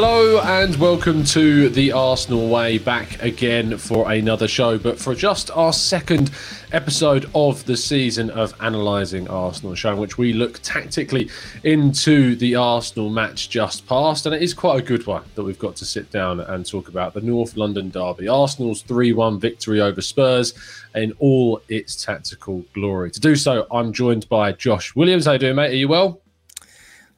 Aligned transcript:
Hello 0.00 0.38
and 0.38 0.76
welcome 0.76 1.24
to 1.24 1.70
the 1.70 1.90
Arsenal 1.90 2.48
Way 2.48 2.78
back 2.78 3.20
again 3.20 3.76
for 3.76 4.08
another 4.12 4.46
show, 4.46 4.78
but 4.78 4.96
for 4.96 5.12
just 5.12 5.50
our 5.50 5.72
second 5.72 6.30
episode 6.70 7.28
of 7.34 7.64
the 7.64 7.76
season 7.76 8.30
of 8.30 8.54
analysing 8.60 9.26
Arsenal, 9.26 9.74
showing 9.74 9.98
which 9.98 10.16
we 10.16 10.32
look 10.32 10.60
tactically 10.62 11.28
into 11.64 12.36
the 12.36 12.54
Arsenal 12.54 13.10
match 13.10 13.50
just 13.50 13.88
past, 13.88 14.24
and 14.24 14.36
it 14.36 14.40
is 14.40 14.54
quite 14.54 14.78
a 14.78 14.84
good 14.84 15.04
one 15.04 15.24
that 15.34 15.42
we've 15.42 15.58
got 15.58 15.74
to 15.74 15.84
sit 15.84 16.12
down 16.12 16.38
and 16.38 16.64
talk 16.64 16.86
about 16.86 17.12
the 17.12 17.20
North 17.20 17.56
London 17.56 17.90
derby, 17.90 18.28
Arsenal's 18.28 18.84
3-1 18.84 19.40
victory 19.40 19.80
over 19.80 20.00
Spurs 20.00 20.54
in 20.94 21.12
all 21.18 21.60
its 21.68 22.04
tactical 22.04 22.64
glory. 22.72 23.10
To 23.10 23.18
do 23.18 23.34
so, 23.34 23.66
I'm 23.72 23.92
joined 23.92 24.28
by 24.28 24.52
Josh 24.52 24.94
Williams. 24.94 25.26
How 25.26 25.32
you 25.32 25.38
doing, 25.40 25.56
mate? 25.56 25.72
Are 25.72 25.74
you 25.74 25.88
well? 25.88 26.20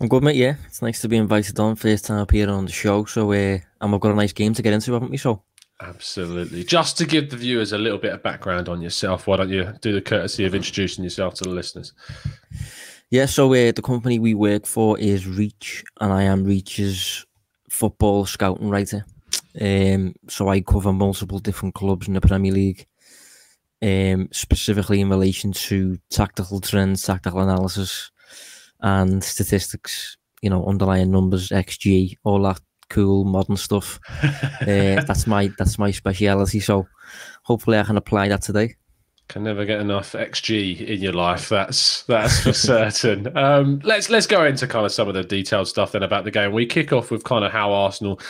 I'm 0.00 0.08
good, 0.08 0.22
mate. 0.22 0.36
Yeah, 0.36 0.54
it's 0.66 0.80
nice 0.80 1.02
to 1.02 1.08
be 1.08 1.18
invited 1.18 1.60
on. 1.60 1.76
First 1.76 2.06
time 2.06 2.20
appearing 2.20 2.48
on 2.48 2.64
the 2.64 2.72
show, 2.72 3.04
so 3.04 3.32
uh, 3.32 3.58
and 3.80 3.92
we've 3.92 4.00
got 4.00 4.12
a 4.12 4.14
nice 4.14 4.32
game 4.32 4.54
to 4.54 4.62
get 4.62 4.72
into, 4.72 4.94
haven't 4.94 5.10
we? 5.10 5.18
So, 5.18 5.42
absolutely. 5.82 6.64
Just 6.64 6.96
to 6.98 7.06
give 7.06 7.28
the 7.28 7.36
viewers 7.36 7.72
a 7.72 7.78
little 7.78 7.98
bit 7.98 8.14
of 8.14 8.22
background 8.22 8.70
on 8.70 8.80
yourself, 8.80 9.26
why 9.26 9.36
don't 9.36 9.50
you 9.50 9.74
do 9.82 9.92
the 9.92 10.00
courtesy 10.00 10.46
of 10.46 10.54
introducing 10.54 11.04
yourself 11.04 11.34
to 11.34 11.44
the 11.44 11.50
listeners? 11.50 11.92
Yeah, 13.10 13.26
so 13.26 13.52
uh, 13.52 13.72
the 13.72 13.82
company 13.82 14.18
we 14.18 14.32
work 14.32 14.64
for 14.64 14.98
is 14.98 15.26
Reach, 15.26 15.84
and 16.00 16.14
I 16.14 16.22
am 16.22 16.44
Reach's 16.44 17.26
football 17.68 18.24
scouting 18.24 18.70
writer. 18.70 19.04
Um, 19.60 20.14
so 20.28 20.48
I 20.48 20.62
cover 20.62 20.94
multiple 20.94 21.40
different 21.40 21.74
clubs 21.74 22.08
in 22.08 22.14
the 22.14 22.22
Premier 22.22 22.52
League, 22.52 22.86
um, 23.82 24.30
specifically 24.32 25.02
in 25.02 25.10
relation 25.10 25.52
to 25.52 25.98
tactical 26.08 26.60
trends, 26.60 27.02
tactical 27.02 27.40
analysis 27.40 28.10
and 28.82 29.22
statistics, 29.22 30.16
you 30.42 30.50
know, 30.50 30.66
underlying 30.66 31.10
numbers, 31.10 31.48
XG, 31.50 32.16
all 32.24 32.42
that 32.42 32.60
cool 32.90 33.24
modern 33.24 33.56
stuff. 33.56 33.98
uh, 34.22 34.64
that's 35.06 35.26
my 35.26 35.50
that's 35.58 35.78
my 35.78 35.90
speciality. 35.90 36.60
So 36.60 36.86
hopefully 37.42 37.78
I 37.78 37.84
can 37.84 37.96
apply 37.96 38.28
that 38.28 38.42
today. 38.42 38.76
Can 39.28 39.44
never 39.44 39.64
get 39.64 39.80
enough 39.80 40.12
XG 40.12 40.88
in 40.88 41.00
your 41.00 41.12
life. 41.12 41.48
That's 41.48 42.02
that's 42.02 42.42
for 42.42 42.52
certain. 42.52 43.36
Um, 43.36 43.80
let's 43.84 44.10
let's 44.10 44.26
go 44.26 44.44
into 44.44 44.66
kind 44.66 44.84
of 44.84 44.92
some 44.92 45.08
of 45.08 45.14
the 45.14 45.22
detailed 45.22 45.68
stuff 45.68 45.92
then 45.92 46.02
about 46.02 46.24
the 46.24 46.32
game. 46.32 46.52
We 46.52 46.66
kick 46.66 46.92
off 46.92 47.10
with 47.10 47.22
kind 47.22 47.44
of 47.44 47.52
how 47.52 47.72
Arsenal 47.72 48.20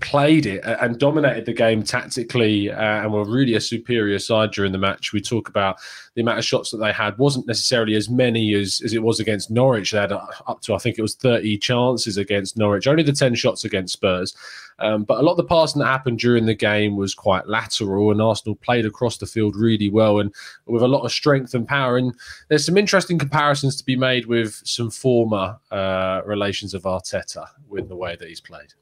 played 0.00 0.44
it 0.44 0.62
and 0.64 0.98
dominated 0.98 1.46
the 1.46 1.52
game 1.52 1.82
tactically 1.82 2.70
uh, 2.70 3.02
and 3.02 3.12
were 3.12 3.24
really 3.24 3.54
a 3.54 3.60
superior 3.60 4.18
side 4.18 4.50
during 4.50 4.72
the 4.72 4.78
match. 4.78 5.12
We 5.12 5.20
talk 5.20 5.48
about 5.48 5.78
the 6.14 6.20
amount 6.20 6.38
of 6.38 6.44
shots 6.44 6.70
that 6.70 6.78
they 6.78 6.92
had 6.92 7.16
wasn't 7.16 7.46
necessarily 7.46 7.94
as 7.94 8.10
many 8.10 8.54
as, 8.54 8.82
as 8.84 8.92
it 8.92 9.02
was 9.02 9.20
against 9.20 9.50
Norwich. 9.50 9.92
They 9.92 9.98
had 9.98 10.12
up 10.12 10.60
to, 10.62 10.74
I 10.74 10.78
think 10.78 10.98
it 10.98 11.02
was 11.02 11.14
30 11.14 11.56
chances 11.58 12.18
against 12.18 12.58
Norwich, 12.58 12.86
only 12.86 13.02
the 13.02 13.12
10 13.12 13.34
shots 13.36 13.64
against 13.64 13.94
Spurs. 13.94 14.36
Um, 14.78 15.04
but 15.04 15.18
a 15.18 15.22
lot 15.22 15.32
of 15.32 15.36
the 15.38 15.44
passing 15.44 15.80
that 15.80 15.86
happened 15.86 16.18
during 16.18 16.44
the 16.44 16.54
game 16.54 16.96
was 16.96 17.14
quite 17.14 17.48
lateral, 17.48 18.10
and 18.10 18.20
Arsenal 18.20 18.56
played 18.56 18.84
across 18.84 19.16
the 19.16 19.24
field 19.24 19.56
really 19.56 19.88
well 19.88 20.20
and 20.20 20.34
with 20.66 20.82
a 20.82 20.88
lot 20.88 21.04
of 21.04 21.12
strength 21.12 21.54
and 21.54 21.66
power. 21.66 21.96
And 21.96 22.14
there's 22.48 22.66
some 22.66 22.76
interesting 22.76 23.18
comparisons 23.18 23.76
to 23.76 23.84
be 23.84 23.96
made 23.96 24.26
with 24.26 24.60
some 24.64 24.90
former 24.90 25.58
uh, 25.70 26.20
relations 26.26 26.74
of 26.74 26.82
Arteta 26.82 27.46
with 27.66 27.88
the 27.88 27.96
way 27.96 28.16
that 28.16 28.28
he's 28.28 28.42
played. 28.42 28.74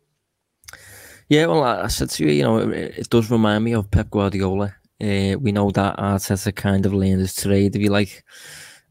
Yeah, 1.28 1.46
well, 1.46 1.64
I 1.64 1.86
said 1.88 2.10
to 2.10 2.24
you, 2.24 2.32
you 2.32 2.42
know, 2.42 2.58
it, 2.58 2.98
it 2.98 3.10
does 3.10 3.30
remind 3.30 3.64
me 3.64 3.74
of 3.74 3.90
Pep 3.90 4.10
Guardiola. 4.10 4.74
Uh, 5.00 5.36
we 5.40 5.52
know 5.52 5.70
that 5.70 5.96
Arteta 5.96 6.54
kind 6.54 6.84
of 6.84 6.92
learned 6.92 7.20
his 7.20 7.34
trade, 7.34 7.74
if 7.74 7.82
you 7.82 7.90
like, 7.90 8.24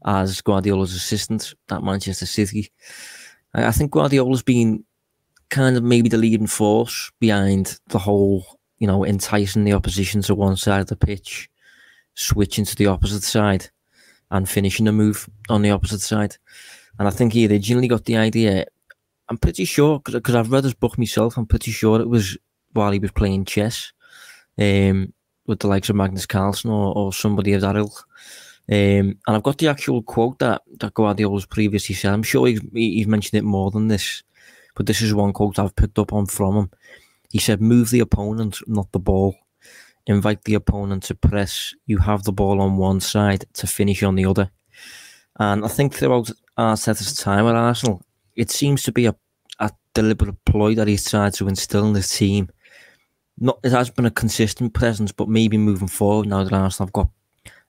as 0.04 0.40
Guardiola's 0.40 0.94
assistant 0.94 1.54
at 1.70 1.82
Manchester 1.82 2.26
City. 2.26 2.72
I, 3.54 3.66
I 3.66 3.70
think 3.70 3.92
Guardiola's 3.92 4.42
been 4.42 4.84
kind 5.50 5.76
of 5.76 5.84
maybe 5.84 6.08
the 6.08 6.18
leading 6.18 6.48
force 6.48 7.10
behind 7.20 7.78
the 7.88 7.98
whole, 7.98 8.44
you 8.78 8.86
know, 8.86 9.04
enticing 9.04 9.64
the 9.64 9.72
opposition 9.72 10.20
to 10.22 10.34
one 10.34 10.56
side 10.56 10.80
of 10.80 10.86
the 10.88 10.96
pitch, 10.96 11.48
switching 12.14 12.64
to 12.64 12.76
the 12.76 12.88
opposite 12.88 13.22
side, 13.22 13.70
and 14.32 14.48
finishing 14.48 14.86
the 14.86 14.92
move 14.92 15.28
on 15.48 15.62
the 15.62 15.70
opposite 15.70 16.00
side. 16.00 16.36
And 16.98 17.06
I 17.06 17.12
think 17.12 17.32
he 17.32 17.46
originally 17.46 17.88
got 17.88 18.04
the 18.04 18.16
idea 18.16 18.66
I'm 19.28 19.38
pretty 19.38 19.64
sure 19.64 20.00
because 20.00 20.34
I've 20.34 20.52
read 20.52 20.64
his 20.64 20.74
book 20.74 20.98
myself. 20.98 21.36
I'm 21.36 21.46
pretty 21.46 21.70
sure 21.70 22.00
it 22.00 22.08
was 22.08 22.36
while 22.72 22.92
he 22.92 22.98
was 22.98 23.12
playing 23.12 23.44
chess, 23.46 23.92
um, 24.58 25.12
with 25.46 25.60
the 25.60 25.68
likes 25.68 25.88
of 25.88 25.96
Magnus 25.96 26.26
Carlsen 26.26 26.70
or, 26.70 26.94
or 26.94 27.12
somebody 27.12 27.52
of 27.52 27.62
that 27.62 27.76
ilk. 27.76 28.06
Um, 28.70 28.76
and 28.76 29.18
I've 29.26 29.42
got 29.42 29.58
the 29.58 29.68
actual 29.68 30.02
quote 30.02 30.38
that 30.38 30.62
that 30.80 30.94
Guardiola's 30.94 31.46
previously 31.46 31.94
said. 31.94 32.12
I'm 32.12 32.22
sure 32.22 32.46
he's, 32.46 32.60
he's 32.72 33.06
mentioned 33.06 33.38
it 33.38 33.44
more 33.44 33.70
than 33.70 33.88
this, 33.88 34.22
but 34.74 34.86
this 34.86 35.02
is 35.02 35.14
one 35.14 35.32
quote 35.32 35.58
I've 35.58 35.76
picked 35.76 35.98
up 35.98 36.12
on 36.12 36.26
from 36.26 36.56
him. 36.56 36.70
He 37.30 37.38
said, 37.38 37.60
"Move 37.60 37.90
the 37.90 38.00
opponent, 38.00 38.58
not 38.66 38.90
the 38.92 38.98
ball. 38.98 39.36
Invite 40.06 40.44
the 40.44 40.54
opponent 40.54 41.02
to 41.04 41.14
press. 41.14 41.74
You 41.86 41.98
have 41.98 42.24
the 42.24 42.32
ball 42.32 42.60
on 42.60 42.76
one 42.76 43.00
side 43.00 43.44
to 43.54 43.66
finish 43.66 44.02
on 44.02 44.14
the 44.14 44.26
other." 44.26 44.50
And 45.38 45.64
I 45.64 45.68
think 45.68 45.94
throughout 45.94 46.30
Arteta's 46.56 47.16
time 47.16 47.46
at 47.46 47.56
Arsenal, 47.56 48.02
it 48.36 48.50
seems 48.50 48.82
to 48.82 48.92
be 48.92 49.06
a, 49.06 49.14
a 49.58 49.70
deliberate 49.94 50.44
ploy 50.44 50.74
that 50.74 50.88
he's 50.88 51.08
tried 51.08 51.34
to 51.34 51.48
instill 51.48 51.86
in 51.86 51.92
the 51.92 52.02
team. 52.02 52.48
Not 53.38 53.58
it 53.64 53.72
has 53.72 53.90
been 53.90 54.06
a 54.06 54.10
consistent 54.10 54.74
presence, 54.74 55.12
but 55.12 55.28
maybe 55.28 55.56
moving 55.56 55.88
forward 55.88 56.28
now 56.28 56.44
that 56.44 56.52
Arsenal 56.52 56.86
have 56.86 56.92
got 56.92 57.08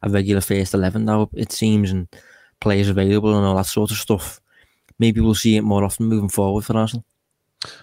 a 0.03 0.09
regular 0.09 0.41
first 0.41 0.73
eleven 0.73 1.05
now, 1.05 1.29
it 1.33 1.51
seems, 1.51 1.91
and 1.91 2.07
players 2.59 2.89
available 2.89 3.35
and 3.35 3.45
all 3.45 3.55
that 3.55 3.65
sort 3.65 3.91
of 3.91 3.97
stuff. 3.97 4.39
Maybe 4.99 5.21
we'll 5.21 5.35
see 5.35 5.57
it 5.57 5.63
more 5.63 5.83
often 5.83 6.05
moving 6.05 6.29
forward 6.29 6.65
for 6.65 6.77
Arsenal. 6.77 7.03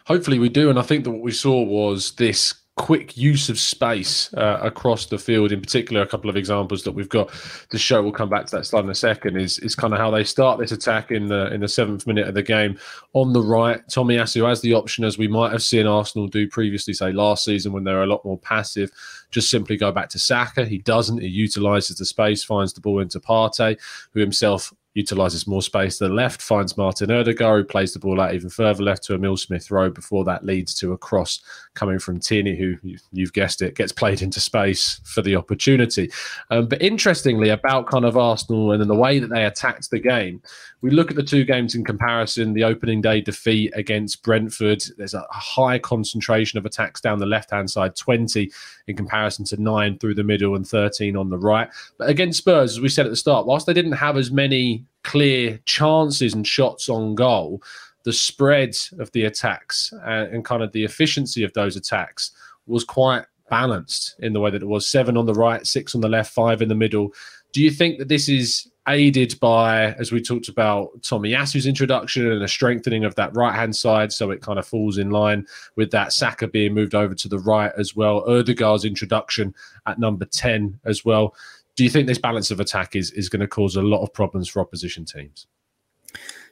Hopefully 0.07 0.39
we 0.39 0.49
do, 0.49 0.71
and 0.71 0.79
I 0.79 0.83
think 0.83 1.05
that 1.05 1.11
what 1.11 1.23
we 1.23 1.33
saw 1.33 1.63
was 1.63 2.13
this 2.13 2.55
quick 2.77 3.17
use 3.19 3.51
of 3.51 3.59
space 3.59 4.33
uh, 4.35 4.59
across 4.63 5.07
the 5.07 5.19
field. 5.19 5.53
In 5.53 5.61
particular, 5.61 6.01
a 6.01 6.07
couple 6.07 6.31
of 6.31 6.37
examples 6.37 6.83
that 6.85 6.93
we've 6.93 7.09
got. 7.09 7.31
The 7.71 7.79
show 7.79 8.03
will 8.03 8.13
come 8.13 8.31
back 8.31 8.47
to 8.47 8.57
that 8.57 8.65
slide 8.65 8.85
in 8.85 8.91
a 8.91 8.95
second. 8.95 9.37
Is 9.37 9.59
is 9.59 9.75
kind 9.75 9.93
of 9.93 9.99
how 9.99 10.11
they 10.11 10.25
start 10.25 10.59
this 10.59 10.73
attack 10.73 11.11
in 11.11 11.29
the 11.29 11.53
in 11.53 11.61
the 11.61 11.69
seventh 11.69 12.07
minute 12.07 12.27
of 12.27 12.35
the 12.35 12.43
game 12.43 12.79
on 13.13 13.33
the 13.33 13.43
right. 13.43 13.87
Tomiyasu 13.89 14.49
has 14.49 14.61
the 14.63 14.73
option, 14.73 15.05
as 15.05 15.19
we 15.19 15.29
might 15.29 15.53
have 15.53 15.63
seen 15.63 15.87
Arsenal 15.87 16.29
do 16.29 16.49
previously, 16.49 16.95
say 16.95 17.13
last 17.13 17.45
season 17.45 17.73
when 17.73 17.85
they 17.85 17.93
were 17.93 18.05
a 18.05 18.07
lot 18.07 18.25
more 18.25 18.39
passive. 18.39 18.91
Just 19.31 19.51
simply 19.51 19.77
go 19.77 19.93
back 19.93 20.09
to 20.11 20.19
Saka. 20.19 20.65
He 20.65 20.79
doesn't. 20.79 21.21
He 21.21 21.29
utilises 21.29 21.97
the 21.97 22.05
space, 22.05 22.43
finds 22.43 22.73
the 22.73 22.81
ball 22.81 23.01
into 23.01 23.21
Partey, 23.21 23.79
who 24.13 24.21
himself 24.21 24.73
utilises 24.95 25.47
more 25.47 25.63
space 25.63 25.99
to 25.99 26.09
the 26.09 26.15
left, 26.15 26.43
finds 26.43 26.77
Martin 26.77 27.11
Odegaard, 27.11 27.59
who 27.59 27.65
plays 27.65 27.93
the 27.93 27.99
ball 27.99 28.21
out 28.21 28.35
even 28.35 28.51
further 28.51 28.83
left 28.83 29.03
to 29.05 29.15
Emil 29.15 29.37
Smith 29.37 29.71
Rowe 29.71 29.91
before 29.91 30.25
that 30.25 30.45
leads 30.45 30.75
to 30.75 30.93
a 30.93 30.99
cross 30.99 31.41
coming 31.75 31.99
from 31.99 32.21
Tierney, 32.21 32.57
who 32.57 32.77
you've 33.11 33.33
guessed 33.33 33.63
it, 33.63 33.75
gets 33.75 33.93
played 33.93 34.21
into 34.21 34.41
space 34.41 35.01
for 35.05 35.23
the 35.23 35.37
opportunity. 35.37 36.11
Um, 36.51 36.69
but 36.69 36.83
interestingly, 36.83 37.49
about 37.49 37.87
kind 37.87 38.05
of 38.05 38.17
Arsenal 38.17 38.73
and 38.73 38.83
the 38.83 38.95
way 38.95 39.19
that 39.19 39.31
they 39.31 39.47
attacked 39.47 39.91
the 39.91 39.99
game, 39.99 40.43
we 40.83 40.91
look 40.91 41.11
at 41.11 41.17
the 41.17 41.23
two 41.23 41.45
games 41.45 41.75
in 41.75 41.85
comparison. 41.85 42.53
The 42.53 42.65
opening 42.65 43.01
day 43.01 43.21
defeat 43.21 43.73
against 43.75 44.23
Brentford, 44.23 44.83
there's 44.99 45.15
a 45.15 45.25
high 45.31 45.79
concentration 45.79 46.59
of 46.59 46.67
attacks 46.67 47.01
down 47.01 47.19
the 47.19 47.27
left 47.27 47.51
hand 47.51 47.71
side, 47.71 47.97
20 47.97 48.51
in 48.87 48.97
comparison 48.97 49.45
to 49.47 49.61
nine 49.61 49.99
through 49.99 50.15
the 50.15 50.25
middle 50.25 50.55
and 50.55 50.67
13 50.67 51.17
on 51.17 51.31
the 51.31 51.39
right. 51.39 51.69
But 51.99 52.09
against 52.09 52.39
Spurs, 52.39 52.73
as 52.73 52.81
we 52.81 52.89
said 52.89 53.07
at 53.07 53.11
the 53.11 53.17
start, 53.17 53.47
whilst 53.47 53.67
they 53.67 53.73
didn't 53.73 53.93
have 53.93 54.17
as 54.17 54.31
many 54.31 54.85
clear 55.05 55.61
chances 55.65 56.35
and 56.35 56.47
shots 56.47 56.89
on 56.89 57.15
goal, 57.15 57.63
the 58.05 58.13
spread 58.13 58.77
of 58.99 59.11
the 59.13 59.25
attacks 59.25 59.93
and, 60.05 60.35
and 60.35 60.45
kind 60.45 60.63
of 60.63 60.73
the 60.73 60.85
efficiency 60.85 61.45
of 61.45 61.53
those 61.53 61.77
attacks 61.77 62.33
was 62.67 62.85
quite 62.85 63.25
balanced 63.51 64.17
in 64.21 64.33
the 64.33 64.41
way 64.41 64.51
that 64.51 64.63
it 64.63 64.69
was 64.69 64.87
seven 64.87 65.17
on 65.17 65.27
the 65.27 65.35
right, 65.35 65.67
six 65.67 65.95
on 65.95 66.01
the 66.01 66.09
left, 66.09 66.33
five 66.33 66.63
in 66.63 66.69
the 66.69 66.75
middle. 66.75 67.13
Do 67.53 67.63
you 67.63 67.71
think 67.71 67.99
that 67.99 68.09
this 68.09 68.29
is 68.29 68.69
aided 68.89 69.39
by, 69.39 69.93
as 69.93 70.11
we 70.11 70.21
talked 70.21 70.49
about, 70.49 70.91
Tomiyasu's 71.03 71.67
introduction 71.67 72.31
and 72.31 72.43
a 72.43 72.49
strengthening 72.49 73.05
of 73.05 73.15
that 73.15 73.35
right 73.37 73.55
hand 73.55 73.77
side, 73.77 74.13
so 74.13 74.31
it 74.31 74.43
kind 74.43 74.59
of 74.59 74.67
falls 74.67 74.99
in 74.99 75.11
line 75.11 75.47
with 75.77 75.91
that 75.93 76.13
Saka 76.13 76.49
being 76.49 76.75
moved 76.75 76.95
over 76.95 77.15
to 77.15 77.29
the 77.29 77.39
right 77.39 77.73
as 77.77 77.95
well. 77.95 78.29
Odegaard's 78.29 78.85
introduction 78.85 79.55
at 79.87 79.99
number 79.99 80.25
10 80.25 80.81
as 80.85 81.05
well. 81.05 81.35
Do 81.77 81.85
you 81.85 81.91
think 81.91 82.07
this 82.07 82.19
balance 82.19 82.51
of 82.51 82.61
attack 82.61 82.97
is, 82.97 83.11
is 83.13 83.29
going 83.29 83.41
to 83.41 83.47
cause 83.47 83.77
a 83.77 83.83
lot 83.83 84.03
of 84.03 84.13
problems 84.13 84.49
for 84.49 84.61
opposition 84.61 85.05
teams? 85.05 85.47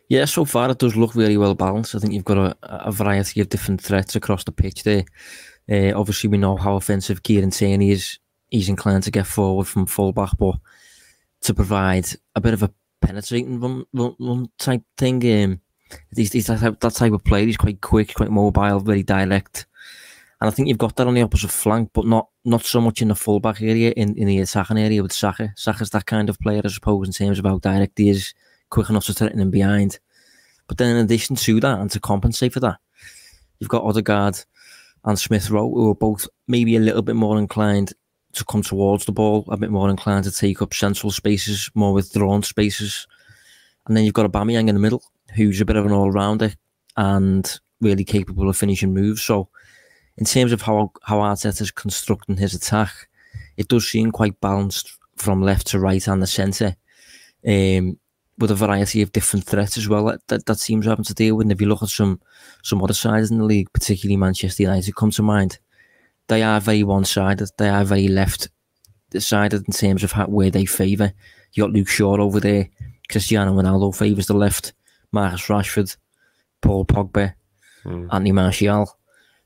Yeah, 0.08 0.25
so 0.25 0.44
far 0.44 0.70
it 0.70 0.78
does 0.78 0.96
look 0.96 1.14
really 1.14 1.36
well 1.36 1.54
balanced. 1.54 1.94
I 1.94 1.98
think 1.98 2.12
you've 2.12 2.25
got 2.25 2.38
a, 2.38 2.56
a 2.62 2.90
variety 2.90 3.40
of 3.40 3.48
different 3.48 3.80
threats 3.80 4.16
across 4.16 4.44
the 4.44 4.52
pitch 4.52 4.82
there. 4.82 5.04
Uh, 5.70 5.92
obviously, 5.96 6.28
we 6.28 6.38
know 6.38 6.56
how 6.56 6.75
offensive 6.75 7.22
Kieran 7.22 7.50
Tierney 7.50 7.90
is. 7.90 8.19
He's 8.48 8.69
inclined 8.69 9.04
to 9.04 9.12
get 9.12 9.26
forward 9.26 9.69
from 9.69 9.86
fullback, 9.86 10.36
but 10.36 10.56
to 11.42 11.54
provide 11.54 12.06
a 12.34 12.40
bit 12.40 12.54
of 12.54 12.62
a 12.62 12.72
penetrating 13.00 13.60
run, 13.60 13.84
run, 13.92 14.14
run 14.19 14.50
type 14.58 14.82
thing. 14.96 15.44
Um, 15.44 15.60
he's, 16.14 16.32
he's 16.32 16.46
that, 16.46 16.60
type, 16.60 16.81
that 16.81 16.94
type 16.94 17.12
of 17.12 17.25
player. 17.25 17.46
He's 17.46 17.56
quite 17.56 17.81
quick, 17.81 18.14
quite 18.14 18.31
mobile, 18.31 18.81
very 18.81 19.02
direct. 19.02 19.66
And 20.40 20.48
I 20.48 20.50
think 20.50 20.69
you've 20.69 20.78
got 20.78 20.96
that 20.96 21.06
on 21.06 21.14
the 21.14 21.22
opposite 21.22 21.50
flank, 21.50 21.90
but 21.92 22.06
not 22.06 22.28
not 22.44 22.64
so 22.64 22.81
much 22.81 23.02
in 23.02 23.08
the 23.08 23.14
fullback 23.14 23.60
area, 23.60 23.90
in, 23.90 24.16
in 24.16 24.26
the 24.26 24.38
attacking 24.38 24.78
area 24.78 25.02
with 25.02 25.12
Saka. 25.12 25.52
Saka's 25.54 25.90
that 25.90 26.06
kind 26.06 26.31
of 26.31 26.38
player, 26.40 26.62
I 26.64 26.69
suppose, 26.69 27.06
in 27.06 27.12
terms 27.12 27.38
of 27.38 27.44
how 27.44 27.58
direct 27.58 27.98
he 27.98 28.08
is, 28.08 28.32
quick 28.70 28.88
enough 28.88 29.04
to 29.06 29.12
threaten 29.12 29.40
him 29.40 29.50
behind. 29.50 29.98
But 30.66 30.78
then 30.78 30.96
in 30.96 31.04
addition 31.04 31.37
to 31.37 31.60
that, 31.60 31.81
and 31.81 31.90
to 31.90 32.00
compensate 32.00 32.54
for 32.54 32.60
that, 32.60 32.78
you've 33.58 33.69
got 33.69 33.84
Odegaard 33.84 34.38
and 35.04 35.19
Smith 35.19 35.50
Rowe, 35.50 35.69
who 35.69 35.90
are 35.90 35.94
both 35.94 36.26
maybe 36.48 36.76
a 36.76 36.81
little 36.81 37.02
bit 37.02 37.16
more 37.16 37.38
inclined 37.38 37.92
to 38.32 38.44
come 38.44 38.62
towards 38.62 39.04
the 39.04 39.12
ball, 39.12 39.44
a 39.48 39.56
bit 39.56 39.70
more 39.70 39.90
inclined 39.90 40.24
to 40.24 40.32
take 40.32 40.62
up 40.62 40.72
central 40.74 41.10
spaces, 41.10 41.70
more 41.74 41.92
withdrawn 41.92 42.42
spaces. 42.42 43.06
And 43.86 43.96
then 43.96 44.04
you've 44.04 44.14
got 44.14 44.26
a 44.26 44.28
Aubameyang 44.28 44.68
in 44.68 44.74
the 44.74 44.80
middle, 44.80 45.02
who's 45.34 45.60
a 45.60 45.64
bit 45.64 45.76
of 45.76 45.86
an 45.86 45.92
all-rounder 45.92 46.52
and 46.96 47.60
really 47.80 48.04
capable 48.04 48.48
of 48.48 48.56
finishing 48.56 48.94
moves. 48.94 49.22
So 49.22 49.48
in 50.16 50.24
terms 50.26 50.52
of 50.52 50.62
how 50.62 50.92
how 51.02 51.18
Arteta 51.18 51.60
is 51.62 51.70
constructing 51.70 52.36
his 52.36 52.54
attack, 52.54 53.08
it 53.56 53.68
does 53.68 53.88
seem 53.88 54.12
quite 54.12 54.40
balanced 54.40 54.98
from 55.16 55.42
left 55.42 55.68
to 55.68 55.78
right 55.78 56.06
and 56.06 56.22
the 56.22 56.26
centre, 56.26 56.76
um, 57.46 57.98
with 58.38 58.50
a 58.50 58.54
variety 58.54 59.02
of 59.02 59.12
different 59.12 59.44
threats 59.44 59.76
as 59.76 59.88
well 59.88 60.06
that, 60.06 60.26
that, 60.28 60.46
that 60.46 60.58
seems 60.58 60.86
having 60.86 61.04
to 61.04 61.14
deal 61.14 61.36
with. 61.36 61.44
And 61.44 61.52
if 61.52 61.60
you 61.60 61.68
look 61.68 61.82
at 61.82 61.88
some 61.88 62.20
some 62.62 62.82
other 62.82 62.94
sides 62.94 63.30
in 63.30 63.38
the 63.38 63.44
league, 63.44 63.72
particularly 63.72 64.16
Manchester 64.16 64.62
United, 64.62 64.94
come 64.94 65.10
to 65.12 65.22
mind, 65.22 65.58
they 66.30 66.44
are 66.44 66.60
very 66.60 66.84
one-sided. 66.84 67.50
They 67.58 67.68
are 67.68 67.84
very 67.84 68.06
left-sided 68.06 69.66
in 69.66 69.72
terms 69.72 70.04
of 70.04 70.12
how, 70.12 70.26
where 70.26 70.50
they 70.50 70.64
favour. 70.64 71.12
You 71.52 71.64
got 71.64 71.72
Luke 71.72 71.88
Shaw 71.88 72.16
over 72.18 72.38
there. 72.38 72.68
Cristiano 73.10 73.52
Ronaldo 73.52 73.94
favours 73.94 74.28
the 74.28 74.34
left. 74.34 74.72
Marcus 75.10 75.48
Rashford, 75.48 75.96
Paul 76.62 76.84
Pogba, 76.84 77.34
mm. 77.84 78.08
Anthony 78.12 78.30
Martial. 78.30 78.96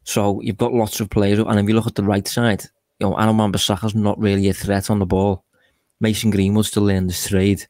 So 0.02 0.42
you've 0.42 0.58
got 0.58 0.74
lots 0.74 1.00
of 1.00 1.08
players. 1.08 1.38
And 1.38 1.58
if 1.58 1.66
you 1.66 1.74
look 1.74 1.86
at 1.86 1.94
the 1.94 2.04
right 2.04 2.28
side, 2.28 2.64
you 3.00 3.06
know, 3.06 3.16
Aaron 3.16 3.38
Wan-Bissaka's 3.38 3.94
not 3.94 4.18
really 4.18 4.50
a 4.50 4.52
threat 4.52 4.90
on 4.90 4.98
the 4.98 5.06
ball. 5.06 5.42
Mason 6.00 6.30
Greenwood's 6.30 6.68
still 6.68 6.90
in 6.90 7.06
the 7.06 7.14
trade. 7.14 7.66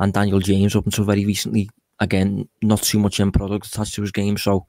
And 0.00 0.10
Daniel 0.10 0.40
James, 0.40 0.74
up 0.74 0.86
until 0.86 1.04
very 1.04 1.26
recently, 1.26 1.68
again, 2.00 2.48
not 2.62 2.82
too 2.82 2.98
much 2.98 3.20
end 3.20 3.34
product 3.34 3.66
attached 3.66 3.94
to 3.96 4.00
his 4.00 4.10
game. 4.10 4.38
So 4.38 4.64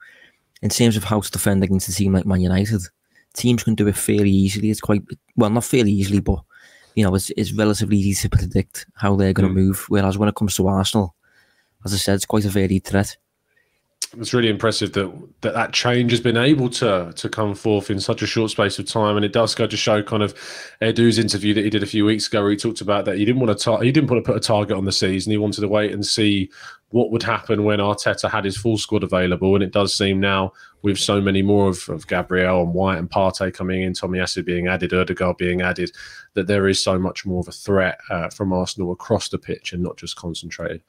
in 0.61 0.67
terms 0.67 0.97
of 0.97 1.05
how 1.05 1.21
to 1.21 1.31
defend 1.31 1.63
against 1.63 1.87
a 1.87 1.93
team 1.93 2.11
like 2.11 2.25
Man 2.25 2.41
United, 2.41 2.81
teams 3.35 3.63
can 3.63 3.75
do 3.75 3.87
it 3.87 3.95
fairly 3.95 4.31
easily. 4.31 4.69
It's 4.69 4.81
quite, 4.81 5.03
well, 5.35 5.49
not 5.49 5.63
fairly 5.63 5.91
easily, 5.91 6.19
but, 6.19 6.39
you 6.95 7.03
know, 7.03 7.13
it's, 7.15 7.31
it's 7.37 7.53
relatively 7.53 7.97
easy 7.97 8.27
to 8.27 8.37
predict 8.37 8.85
how 8.95 9.15
they're 9.15 9.33
going 9.33 9.47
to 9.47 9.53
mm. 9.53 9.63
move. 9.63 9.85
Whereas 9.89 10.17
when 10.17 10.29
it 10.29 10.35
comes 10.35 10.55
to 10.55 10.67
Arsenal, 10.67 11.15
as 11.83 11.93
I 11.93 11.97
said, 11.97 12.15
it's 12.15 12.25
quite 12.25 12.45
a 12.45 12.49
varied 12.49 12.83
threat 12.83 13.17
it's 14.17 14.33
really 14.33 14.49
impressive 14.49 14.93
that, 14.93 15.11
that 15.41 15.53
that 15.53 15.73
change 15.73 16.11
has 16.11 16.21
been 16.21 16.37
able 16.37 16.69
to 16.69 17.11
to 17.15 17.29
come 17.29 17.55
forth 17.55 17.89
in 17.89 17.99
such 17.99 18.21
a 18.21 18.27
short 18.27 18.51
space 18.51 18.79
of 18.79 18.85
time, 18.85 19.15
and 19.15 19.25
it 19.25 19.33
does 19.33 19.55
go 19.55 19.67
to 19.67 19.77
show 19.77 20.01
kind 20.01 20.23
of 20.23 20.33
Edu's 20.81 21.19
interview 21.19 21.53
that 21.53 21.63
he 21.63 21.69
did 21.69 21.83
a 21.83 21.87
few 21.87 22.05
weeks 22.05 22.27
ago, 22.27 22.41
where 22.41 22.51
he 22.51 22.57
talked 22.57 22.81
about 22.81 23.05
that 23.05 23.17
he 23.17 23.25
didn't 23.25 23.41
want 23.41 23.57
to 23.57 23.63
tar- 23.63 23.83
he 23.83 23.91
didn't 23.91 24.09
want 24.09 24.23
to 24.23 24.31
put 24.31 24.37
a 24.37 24.45
target 24.45 24.77
on 24.77 24.85
the 24.85 24.91
season. 24.91 25.31
He 25.31 25.37
wanted 25.37 25.61
to 25.61 25.67
wait 25.67 25.91
and 25.91 26.05
see 26.05 26.49
what 26.89 27.11
would 27.11 27.23
happen 27.23 27.63
when 27.63 27.79
Arteta 27.79 28.29
had 28.29 28.45
his 28.45 28.57
full 28.57 28.77
squad 28.77 29.03
available, 29.03 29.55
and 29.55 29.63
it 29.63 29.71
does 29.71 29.93
seem 29.93 30.19
now 30.19 30.53
with 30.81 30.97
so 30.97 31.19
many 31.19 31.41
more 31.41 31.67
of, 31.67 31.89
of 31.89 32.07
Gabriel 32.07 32.61
and 32.61 32.73
White 32.73 32.99
and 32.99 33.09
Partey 33.09 33.53
coming 33.53 33.81
in, 33.81 33.93
Tommy 33.93 34.19
Tomiyasu 34.19 34.45
being 34.45 34.67
added, 34.67 34.93
Odegaard 34.93 35.37
being 35.37 35.61
added, 35.61 35.91
that 36.35 36.47
there 36.47 36.67
is 36.67 36.81
so 36.81 36.99
much 36.99 37.25
more 37.25 37.39
of 37.39 37.47
a 37.47 37.51
threat 37.51 37.99
uh, 38.11 38.29
from 38.29 38.53
Arsenal 38.53 38.91
across 38.91 39.29
the 39.29 39.39
pitch 39.39 39.73
and 39.73 39.81
not 39.81 39.97
just 39.97 40.15
concentrated 40.15 40.81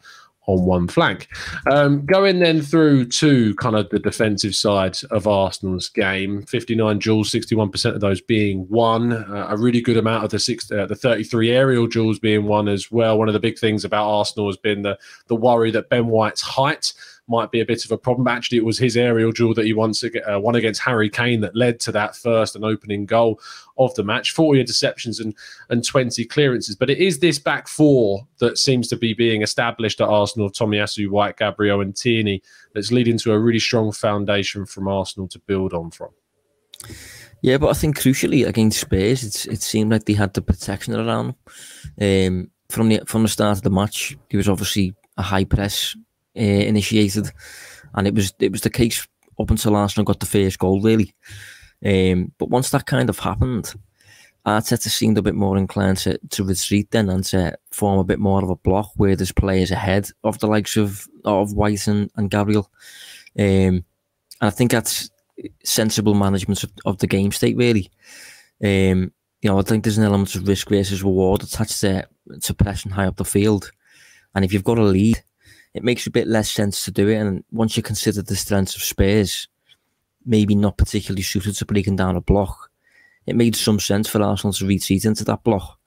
on 0.47 0.65
one 0.65 0.89
flank. 0.89 1.29
Um, 1.71 2.05
going 2.07 2.39
then 2.39 2.63
through 2.63 3.07
to 3.07 3.55
kind 3.57 3.77
of 3.77 3.89
the 3.91 3.99
defensive 3.99 4.55
side 4.55 4.97
of 5.11 5.27
Arsenal's 5.27 5.89
game, 5.89 6.43
59 6.43 6.99
duels, 6.99 7.31
61% 7.31 7.95
of 7.95 8.01
those 8.01 8.21
being 8.21 8.67
won. 8.69 9.13
Uh, 9.13 9.47
a 9.51 9.57
really 9.57 9.81
good 9.81 9.97
amount 9.97 10.25
of 10.25 10.31
the 10.31 10.39
six, 10.39 10.71
uh, 10.71 10.87
the 10.87 10.95
33 10.95 11.51
aerial 11.51 11.87
duels 11.87 12.19
being 12.19 12.45
won 12.45 12.69
as 12.69 12.91
well. 12.91 13.19
One 13.19 13.29
of 13.29 13.35
the 13.35 13.41
big 13.41 13.59
things 13.59 13.85
about 13.85 14.09
Arsenal 14.09 14.49
has 14.49 14.57
been 14.57 14.83
the 14.83 14.99
the 15.27 15.37
worry 15.37 15.71
that 15.73 15.89
Ben 15.89 16.07
White's 16.07 16.41
height 16.41 16.93
might 17.29 17.51
be 17.51 17.61
a 17.61 17.67
bit 17.67 17.85
of 17.85 17.91
a 17.91 17.99
problem. 17.99 18.29
Actually, 18.29 18.59
it 18.59 18.65
was 18.65 18.79
his 18.79 18.97
aerial 18.97 19.33
duel 19.33 19.55
that 19.55 19.65
he 19.65 19.73
once 19.73 20.05
uh, 20.05 20.41
won 20.41 20.55
against 20.55 20.83
Harry 20.83 21.11
Kane 21.11 21.41
that 21.41 21.57
led 21.57 21.81
to 21.81 21.93
that 21.93 22.17
first 22.17 22.55
and 22.55 22.65
opening 22.65 23.07
goal 23.07 23.41
of 23.79 23.95
the 23.95 24.05
match. 24.05 24.33
40 24.33 24.63
interceptions 24.63 25.21
and, 25.21 25.35
and 25.69 25.85
20 25.85 26.25
clearances. 26.27 26.77
But 26.77 26.91
it 26.91 26.99
is 26.99 27.19
this 27.19 27.39
back 27.39 27.69
four 27.69 28.27
that 28.39 28.59
seems 28.59 28.89
to 28.89 28.97
be 28.97 29.15
being 29.15 29.43
established 29.43 30.01
at 30.01 30.09
Arsenal 30.09 30.51
Tomiyasu, 30.51 31.11
White, 31.11 31.37
Gabriel, 31.37 31.81
and 31.81 31.97
Tierney 31.97 32.43
that's 32.75 32.93
leading 32.93 33.19
to 33.19 33.33
a 33.33 33.39
really 33.39 33.59
strong 33.59 33.93
foundation 33.93 34.67
from 34.67 34.89
Arsenal 34.89 35.29
to 35.29 35.39
build 35.41 35.73
on 35.73 35.91
from. 35.91 36.11
Yeah, 37.43 37.59
but 37.59 37.69
I 37.69 37.75
think 37.75 37.99
crucially 37.99 38.47
against 38.47 38.81
Spurs, 38.81 39.23
it's, 39.23 39.47
it 39.47 39.63
seemed 39.63 39.93
like 39.93 40.05
they 40.05 40.15
had 40.15 40.35
the 40.35 40.43
protection 40.43 40.95
around 40.95 41.35
um, 42.01 42.51
from 42.69 42.89
the 42.89 43.03
from 43.07 43.23
the 43.23 43.29
start 43.29 43.59
of 43.59 43.63
the 43.63 43.71
match. 43.71 44.17
There 44.31 44.39
was 44.39 44.49
obviously 44.49 44.95
a 45.17 45.23
high 45.23 45.45
press 45.45 45.97
uh, 46.37 46.41
initiated, 46.41 47.31
and 47.95 48.07
it 48.07 48.15
was 48.15 48.33
it 48.39 48.53
was 48.53 48.63
the 48.63 48.71
case 48.71 49.07
up 49.39 49.51
until 49.51 49.77
Arsenal 49.77 50.05
got 50.05 50.21
the 50.21 50.27
first 50.27 50.59
goal, 50.59 50.81
really. 50.81 51.15
Um, 51.85 52.33
but 52.39 52.49
once 52.49 52.71
that 52.71 52.87
kind 52.87 53.11
of 53.11 53.19
happened, 53.19 53.75
Arteta 54.47 54.89
seemed 54.89 55.19
a 55.19 55.23
bit 55.23 55.35
more 55.35 55.59
inclined 55.59 55.99
to, 55.99 56.19
to 56.31 56.45
retreat 56.45 56.91
then 56.91 57.11
and 57.11 57.25
to 57.25 57.59
form 57.73 57.99
a 57.99 58.05
bit 58.05 58.19
more 58.19 58.43
of 58.43 58.49
a 58.49 58.57
block 58.57 58.93
where 58.97 59.17
there's 59.17 59.33
players 59.33 59.71
ahead 59.71 60.09
of 60.25 60.39
the 60.39 60.47
likes 60.47 60.77
of 60.77 61.07
of 61.25 61.53
White 61.53 61.87
and, 61.87 62.11
and 62.17 62.31
Gabriel. 62.31 62.71
Um, 63.39 63.85
and 64.41 64.49
I 64.49 64.51
think 64.51 64.71
that's 64.71 65.11
sensible 65.65 66.15
management 66.15 66.65
of, 66.65 66.71
of 66.85 66.99
the 66.99 67.07
game 67.07 67.33
state, 67.33 67.57
really. 67.57 67.91
Um, 68.63 69.13
you 69.43 69.51
know, 69.51 69.59
I 69.59 69.63
think 69.63 69.85
there's 69.85 69.99
an 69.99 70.05
element 70.05 70.35
of 70.35 70.49
risk 70.49 70.69
versus 70.69 71.03
reward 71.03 71.43
attached 71.43 71.81
to, 71.81 72.09
to 72.41 72.55
pressing 72.55 72.93
high 72.93 73.07
up 73.07 73.17
the 73.17 73.25
field. 73.25 73.71
And 74.35 74.45
if 74.45 74.53
you've 74.53 74.65
got 74.65 74.79
a 74.79 74.83
lead, 74.83 75.23
it 75.77 75.85
makes 75.85 76.07
a 76.07 76.11
bit 76.11 76.27
less 76.27 76.51
sense 76.51 76.87
to 76.87 76.91
do 76.91 77.07
it. 77.09 77.17
And 77.17 77.45
once 77.53 77.77
you 77.77 77.83
consider 77.83 78.23
the 78.23 78.35
strengths 78.35 78.75
of 78.75 78.83
Spurs, 78.83 79.47
maybe 80.25 80.55
not 80.55 80.79
particularly 80.79 81.23
suited 81.23 81.55
to 81.57 81.67
breaking 81.67 81.97
down 81.97 82.17
a 82.17 82.21
block, 82.23 82.71
it 83.27 83.37
made 83.37 83.55
some 83.55 83.79
sense 83.79 84.09
for 84.09 84.23
Arsenal 84.23 84.55
to 84.55 84.67
retreat 84.67 85.05
into 85.05 85.23
that 85.25 85.45
block 85.45 85.79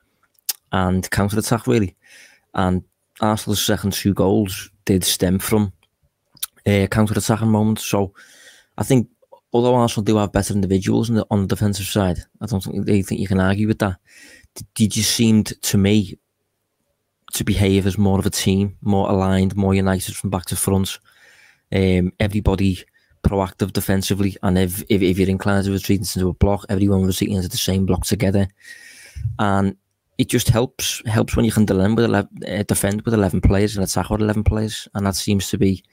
and 0.71 1.09
counter 1.09 1.39
attack 1.39 1.65
really. 1.65 1.95
And 2.53 2.83
Arsenal's 3.19 3.65
second 3.65 3.93
two 3.93 4.13
goals 4.13 4.69
did 4.85 5.03
stem 5.03 5.39
from 5.39 5.73
a 6.67 6.83
uh, 6.83 6.87
counter 6.87 7.17
attacking 7.17 7.49
moments. 7.49 7.83
So 7.83 8.13
I 8.77 8.83
think 8.83 9.07
although 9.53 9.73
Arsenal 9.73 10.05
do 10.05 10.17
have 10.17 10.31
better 10.31 10.53
individuals 10.53 11.09
on 11.09 11.15
the, 11.15 11.25
on 11.31 11.41
the 11.41 11.47
defensive 11.47 11.87
side, 11.87 12.19
I 12.41 12.45
don't 12.45 12.63
think 12.63 12.85
think 12.85 13.19
you 13.19 13.27
can 13.27 13.39
argue 13.39 13.67
with 13.67 13.79
that. 13.79 13.97
They 14.77 14.85
just 14.85 15.15
seemed 15.15 15.59
to 15.63 15.79
me 15.79 16.19
to 17.33 17.43
behave 17.43 17.85
as 17.85 17.97
more 17.97 18.19
of 18.19 18.25
a 18.25 18.31
team, 18.31 18.77
more 18.81 19.09
aligned, 19.09 19.55
more 19.55 19.73
united 19.73 20.15
from 20.15 20.29
back 20.29 20.45
to 20.45 20.55
front. 20.55 20.99
Um, 21.71 22.11
everybody 22.19 22.79
proactive 23.23 23.73
defensively, 23.73 24.35
and 24.41 24.57
if, 24.57 24.81
if, 24.89 25.01
if 25.01 25.19
you're 25.19 25.29
inclined 25.29 25.65
to 25.65 25.71
retreat 25.71 25.99
into 25.99 26.29
a 26.29 26.33
block, 26.33 26.65
everyone 26.69 27.05
retreating 27.05 27.35
into 27.35 27.49
the 27.49 27.57
same 27.57 27.85
block 27.85 28.05
together, 28.05 28.47
and 29.37 29.75
it 30.17 30.27
just 30.27 30.49
helps 30.49 31.01
helps 31.05 31.35
when 31.35 31.45
you 31.45 31.51
can 31.51 31.65
defend 31.65 31.95
with 31.95 32.05
11, 32.05 32.29
uh, 32.47 32.63
defend 32.63 33.01
with 33.03 33.13
eleven 33.13 33.39
players 33.39 33.75
and 33.75 33.85
attack 33.85 34.09
with 34.09 34.21
eleven 34.21 34.43
players, 34.43 34.87
and 34.95 35.05
that 35.05 35.15
seems 35.15 35.49
to 35.49 35.57
be, 35.57 35.83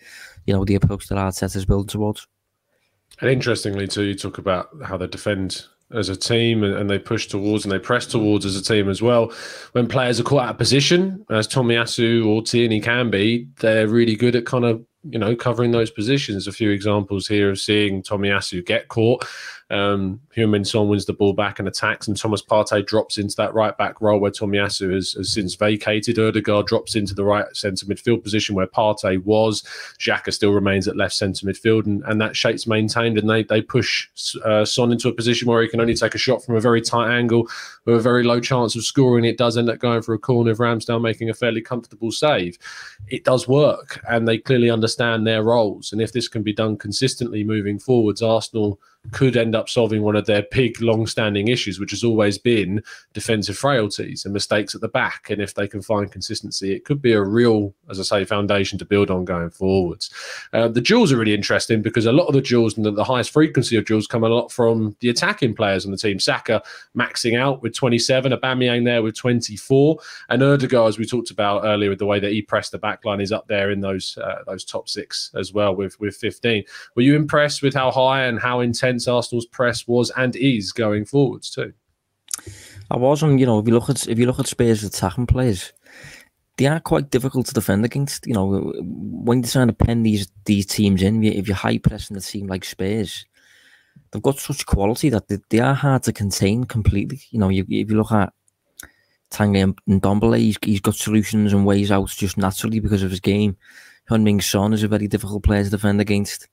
you 0.47 0.55
know, 0.55 0.64
the 0.64 0.75
approach 0.75 1.09
that 1.09 1.19
Arteta 1.19 1.57
is 1.57 1.66
building 1.66 1.88
towards. 1.88 2.26
And 3.21 3.31
interestingly, 3.31 3.87
too, 3.87 4.02
you 4.02 4.14
talk 4.14 4.38
about 4.38 4.69
how 4.85 4.97
they 4.97 5.07
defend 5.07 5.66
as 5.93 6.09
a 6.09 6.16
team 6.16 6.64
and, 6.64 6.90
they 6.90 6.99
push 6.99 7.26
towards 7.26 7.64
and 7.64 7.73
they 7.73 7.78
press 7.78 8.07
towards 8.07 8.45
as 8.45 8.57
a 8.57 8.62
team 8.62 8.88
as 8.88 9.00
well. 9.00 9.33
When 9.73 9.87
players 9.87 10.19
are 10.19 10.25
caught 10.25 10.45
out 10.45 10.50
of 10.50 10.59
position, 10.59 11.25
as 11.31 11.47
Tomiyasu 11.47 12.26
or 12.26 12.43
Tierney 12.43 12.81
can 12.81 13.11
be, 13.11 13.49
they're 13.61 13.88
really 13.88 14.16
good 14.16 14.37
at 14.37 14.47
kind 14.47 14.64
of 14.64 14.85
you 15.11 15.19
know 15.19 15.35
covering 15.37 15.73
those 15.73 15.91
positions. 15.91 16.47
A 16.47 16.53
few 16.53 16.71
examples 16.71 17.27
here 17.27 17.51
of 17.51 17.59
seeing 17.59 18.03
Tomiyasu 18.03 18.65
get 18.65 18.89
caught 18.89 19.27
um, 19.69 20.21
Heung-min 20.37 20.65
Son 20.65 20.89
wins 20.89 21.07
the 21.07 21.13
ball 21.13 21.33
back 21.33 21.59
and 21.59 21.67
attacks, 21.67 22.07
and 22.07 22.17
Thomas 22.17 22.43
Partey 22.43 22.87
drops 22.87 23.19
into 23.19 23.35
that 23.37 23.53
right 23.53 23.77
back 23.77 24.01
role 24.01 24.21
where 24.21 24.31
Tomiyasu 24.31 24.93
has, 24.95 25.13
has 25.13 25.33
since 25.33 25.57
vacated. 25.57 26.19
Odegaard 26.19 26.67
drops 26.67 26.95
into 26.95 27.15
the 27.15 27.25
right 27.25 27.45
centre 27.57 27.87
midfield 27.87 28.23
position 28.23 28.55
where 28.55 28.69
Partey 28.69 29.23
was. 29.25 29.63
Xhaka 29.99 30.33
still 30.33 30.53
remains 30.53 30.87
at 30.87 30.97
left 30.97 31.15
centre 31.15 31.45
midfield, 31.45 31.87
and, 31.87 32.03
and 32.05 32.21
that 32.21 32.37
shape's 32.37 32.67
maintained. 32.67 33.19
And 33.19 33.29
they 33.29 33.43
they 33.43 33.61
push 33.61 34.09
uh, 34.45 34.65
Son 34.65 34.93
into 34.93 35.09
a 35.09 35.13
position 35.13 35.49
where 35.49 35.63
he 35.63 35.69
can 35.69 35.81
only 35.81 35.95
take 35.95 36.15
a 36.15 36.19
shot 36.19 36.45
from 36.45 36.55
a 36.55 36.61
very 36.61 36.81
tight 36.81 37.11
angle 37.11 37.49
with 37.87 37.97
a 37.97 38.01
very 38.01 38.23
low 38.23 38.39
chance 38.39 38.77
of 38.77 38.85
scoring. 38.85 39.25
It 39.25 39.39
does 39.39 39.57
end 39.57 39.69
up 39.69 39.81
going 39.81 40.03
for 40.03 40.15
a 40.15 40.19
corner 40.19 40.53
of 40.53 40.59
Ramsdale 40.59 41.03
making 41.03 41.29
a 41.29 41.35
fairly 41.35 41.61
comfortable 41.61 42.13
save. 42.13 42.57
It 43.09 43.25
does 43.25 43.49
work, 43.49 44.01
and 44.09 44.29
they 44.29 44.39
clearly 44.39 44.71
understand 44.71 44.96
their 45.25 45.43
roles. 45.43 45.93
And 45.93 46.00
if 46.00 46.12
this 46.12 46.29
can 46.29 46.43
be 46.43 46.53
done 46.53 46.76
consistently 46.76 47.45
moving 47.45 47.79
forwards, 47.79 48.23
Arsenal 48.23 48.81
could 49.13 49.37
end 49.37 49.55
up 49.55 49.69
solving 49.69 50.03
one 50.03 50.17
of 50.17 50.27
their 50.27 50.45
big, 50.51 50.81
long-standing 50.81 51.49
issues, 51.49 51.79
which 51.81 51.91
has 51.91 52.05
always 52.05 52.39
been 52.39 52.83
defensive 53.13 53.57
frailties 53.57 54.25
and 54.25 54.35
mistakes 54.35 54.75
at 54.75 54.81
the 54.81 54.89
back. 54.89 55.31
And 55.31 55.41
if 55.41 55.55
they 55.55 55.69
can 55.69 55.83
find 55.83 56.11
consistency, 56.11 56.73
it 56.73 56.85
could 56.85 57.03
be 57.03 57.13
a 57.13 57.23
real, 57.23 57.75
as 57.91 57.99
I 57.99 58.03
say, 58.03 58.25
foundation 58.25 58.79
to 58.79 58.85
build 58.85 59.11
on 59.11 59.25
going 59.25 59.51
forwards. 59.51 60.11
Uh, 60.53 60.69
the 60.69 60.81
duels 60.81 61.13
are 61.13 61.17
really 61.17 61.35
interesting 61.35 61.83
because 61.83 62.07
a 62.07 62.13
lot 62.13 62.27
of 62.27 62.35
the 62.35 62.41
duels 62.41 62.77
and 62.77 62.87
the, 62.87 62.91
the 62.91 63.05
highest 63.05 63.31
frequency 63.31 63.77
of 63.77 63.85
duels 63.85 64.07
come 64.07 64.25
a 64.25 64.29
lot 64.29 64.51
from 64.51 64.97
the 65.01 65.09
attacking 65.09 65.55
players 65.55 65.85
on 65.85 65.91
the 65.91 65.99
team. 65.99 66.19
Saka 66.19 66.63
maxing 66.97 67.39
out 67.39 67.63
with 67.63 67.75
27, 67.75 68.33
Aubameyang 68.33 68.85
there 68.85 69.03
with 69.03 69.17
24, 69.17 69.99
and 70.29 70.43
Ødegaard, 70.43 70.89
as 70.89 70.99
we 70.99 71.05
talked 71.05 71.31
about 71.31 71.65
earlier, 71.65 71.91
with 71.91 71.99
the 71.99 72.07
way 72.07 72.21
that 72.21 72.33
he 72.33 72.43
pressed 72.43 72.73
the 72.73 72.79
back 72.79 73.05
line, 73.05 73.21
is 73.21 73.33
up 73.33 73.47
there 73.49 73.71
in 73.71 73.81
those 73.81 74.19
uh, 74.19 74.43
those 74.47 74.65
top 74.65 74.89
six 74.89 75.31
as 75.35 75.53
well 75.53 75.75
with 75.75 75.99
with 76.01 76.17
15. 76.17 76.65
Were 76.95 77.03
you 77.03 77.17
impressed 77.17 77.63
with 77.63 77.75
how 77.75 77.91
high 77.91 78.25
and 78.25 78.39
how 78.39 78.61
intense 78.61 78.96
Arsenal's 79.09 79.47
press 79.47 79.87
was 79.87 80.11
and 80.17 80.35
is 80.37 80.73
going 80.73 81.05
forwards 81.05 81.50
too? 81.50 81.73
I 82.91 82.97
was, 82.97 83.23
and 83.23 83.41
you 83.41 83.47
know, 83.47 83.59
if 83.59 83.67
you 83.67 83.75
look 83.75 83.91
at 83.91 84.07
if 84.09 84.19
you 84.19 84.26
look 84.26 84.38
at 84.38 84.47
Spurs' 84.47 84.85
attacking 84.85 85.26
players, 85.26 85.73
they 86.57 86.67
are 86.67 86.81
quite 86.81 87.11
difficult 87.11 87.47
to 87.47 87.55
defend 87.55 87.85
against. 87.85 88.26
You 88.26 88.35
know, 88.35 88.73
when 88.81 89.38
you're 89.43 89.50
trying 89.50 89.69
to 89.69 89.73
pen 89.73 90.03
these 90.03 90.29
these 90.45 90.67
teams 90.67 91.03
in, 91.03 91.23
if 91.25 91.49
you're 91.49 91.57
high 91.57 91.79
pressing 91.79 92.17
a 92.17 92.21
team 92.21 92.47
like 92.47 92.65
Spurs, 92.65 93.26
they've 94.11 94.23
got 94.23 94.38
such 94.38 94.67
quality 94.67 95.09
that 95.11 95.29
they, 95.29 95.38
they 95.50 95.61
are 95.61 95.75
hard 95.75 96.03
to 96.05 96.12
contain 96.12 96.65
completely. 96.65 97.21
You 97.31 97.41
know, 97.41 97.49
you, 97.49 97.65
if 97.69 97.91
you 97.91 97.97
look 97.97 98.12
at 98.12 98.33
Tanguy 99.31 99.62
and 99.62 100.03
Ndombele, 100.03 100.38
he's, 100.38 100.59
he's 100.62 100.81
got 100.81 100.95
solutions 100.95 101.53
and 101.53 101.67
ways 101.67 101.91
out 101.91 102.09
just 102.09 102.38
naturally 102.38 102.81
because 102.81 103.03
of 103.03 103.11
his 103.11 103.21
game. 103.21 103.57
Heung-min 104.09 104.41
Son 104.41 104.73
is 104.73 104.85
a 104.85 104.88
very 104.88 105.09
difficult 105.09 105.43
player 105.43 105.65
to 105.65 105.71
defend 105.71 106.00
against. 106.00 106.49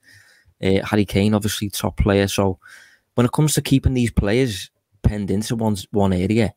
Uh, 0.64 0.86
Harry 0.86 1.06
Kane, 1.06 1.34
obviously, 1.34 1.70
top 1.70 1.98
player. 1.98 2.28
So 2.28 2.60
when 3.16 3.26
it 3.26 3.32
comes 3.32 3.54
to 3.56 3.62
keeping 3.62 3.94
these 3.94 4.12
players 4.12 4.72
penned 5.02 5.32
into 5.32 5.56
one 5.56 5.78
one 5.92 6.14
area, 6.14 6.54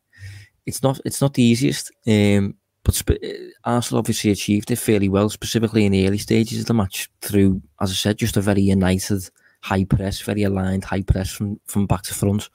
it's 0.65 0.81
not 0.81 0.99
it's 1.05 1.21
not 1.21 1.33
the 1.33 1.43
easiest. 1.43 1.91
Um, 2.07 2.55
but 2.83 2.95
sp- 2.95 3.19
Arsenal 3.65 3.99
obviously 3.99 4.31
achieved 4.31 4.71
it 4.71 4.77
fairly 4.77 5.09
well, 5.09 5.29
specifically 5.29 5.85
in 5.85 5.91
the 5.91 6.07
early 6.07 6.17
stages 6.17 6.61
of 6.61 6.67
the 6.67 6.73
match 6.73 7.09
through, 7.21 7.61
as 7.81 7.91
I 7.91 7.93
said, 7.93 8.17
just 8.17 8.37
a 8.37 8.41
very 8.41 8.61
united 8.61 9.29
high 9.61 9.83
press, 9.83 10.21
very 10.21 10.43
aligned 10.43 10.85
high 10.85 11.01
press 11.01 11.29
from 11.29 11.59
from 11.65 11.85
back 11.85 12.03
to 12.03 12.13
front. 12.13 12.49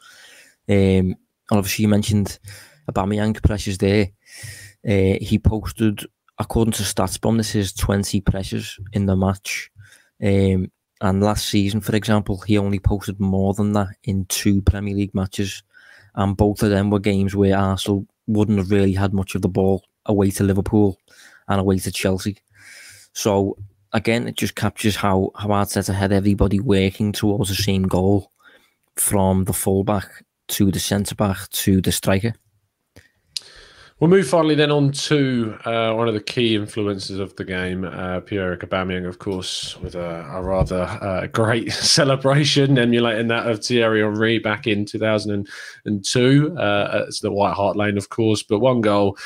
Um, 0.68 1.16
and 1.50 1.58
obviously, 1.58 1.82
you 1.82 1.88
mentioned 1.88 2.38
Aubameyang 2.90 3.42
pressures 3.42 3.78
there. 3.78 4.08
Uh, 4.86 5.18
he 5.20 5.38
posted, 5.38 6.00
according 6.38 6.72
to 6.72 6.82
StatsBomb, 6.82 7.36
this 7.36 7.54
is 7.54 7.72
20 7.72 8.20
pressures 8.22 8.78
in 8.92 9.06
the 9.06 9.16
match. 9.16 9.70
Um, 10.22 10.70
and 11.02 11.20
last 11.20 11.48
season, 11.48 11.80
for 11.80 11.96
example, 11.96 12.38
he 12.38 12.56
only 12.56 12.78
posted 12.78 13.18
more 13.18 13.54
than 13.54 13.72
that 13.72 13.88
in 14.04 14.24
two 14.26 14.62
Premier 14.62 14.94
League 14.94 15.14
matches. 15.14 15.64
And 16.14 16.36
both 16.36 16.62
of 16.62 16.70
them 16.70 16.90
were 16.90 17.00
games 17.00 17.34
where 17.34 17.58
Arsenal 17.58 18.06
wouldn't 18.28 18.58
have 18.58 18.70
really 18.70 18.92
had 18.92 19.12
much 19.12 19.34
of 19.34 19.42
the 19.42 19.48
ball 19.48 19.82
away 20.06 20.30
to 20.30 20.44
Liverpool 20.44 20.96
and 21.48 21.60
away 21.60 21.78
to 21.78 21.90
Chelsea. 21.90 22.38
So 23.14 23.58
again, 23.92 24.28
it 24.28 24.36
just 24.36 24.54
captures 24.54 24.94
how, 24.94 25.32
how 25.34 25.48
Arteta 25.48 25.92
had 25.92 26.12
everybody 26.12 26.60
working 26.60 27.10
towards 27.10 27.48
the 27.48 27.56
same 27.56 27.82
goal 27.82 28.30
from 28.94 29.42
the 29.44 29.52
fullback 29.52 30.24
to 30.48 30.70
the 30.70 30.78
centre 30.78 31.16
back 31.16 31.48
to 31.48 31.80
the 31.80 31.90
striker. 31.90 32.34
We'll 34.02 34.10
move 34.10 34.26
finally 34.26 34.56
then 34.56 34.72
on 34.72 34.90
to 34.90 35.56
uh, 35.64 35.94
one 35.94 36.08
of 36.08 36.14
the 36.14 36.20
key 36.20 36.56
influences 36.56 37.20
of 37.20 37.36
the 37.36 37.44
game, 37.44 37.84
uh, 37.84 38.18
Pierre-Emerick 38.18 38.68
Aubameyang, 38.68 39.06
of 39.06 39.20
course, 39.20 39.78
with 39.80 39.94
a, 39.94 40.28
a 40.28 40.42
rather 40.42 40.82
uh, 41.00 41.28
great 41.28 41.70
celebration 41.72 42.78
emulating 42.78 43.28
that 43.28 43.46
of 43.46 43.64
Thierry 43.64 44.02
Henry 44.02 44.40
back 44.40 44.66
in 44.66 44.84
2002. 44.84 46.58
Uh, 46.58 47.04
it's 47.06 47.20
the 47.20 47.30
White 47.30 47.54
Hart 47.54 47.76
Lane, 47.76 47.96
of 47.96 48.08
course, 48.08 48.42
but 48.42 48.58
one 48.58 48.80
goal 48.80 49.16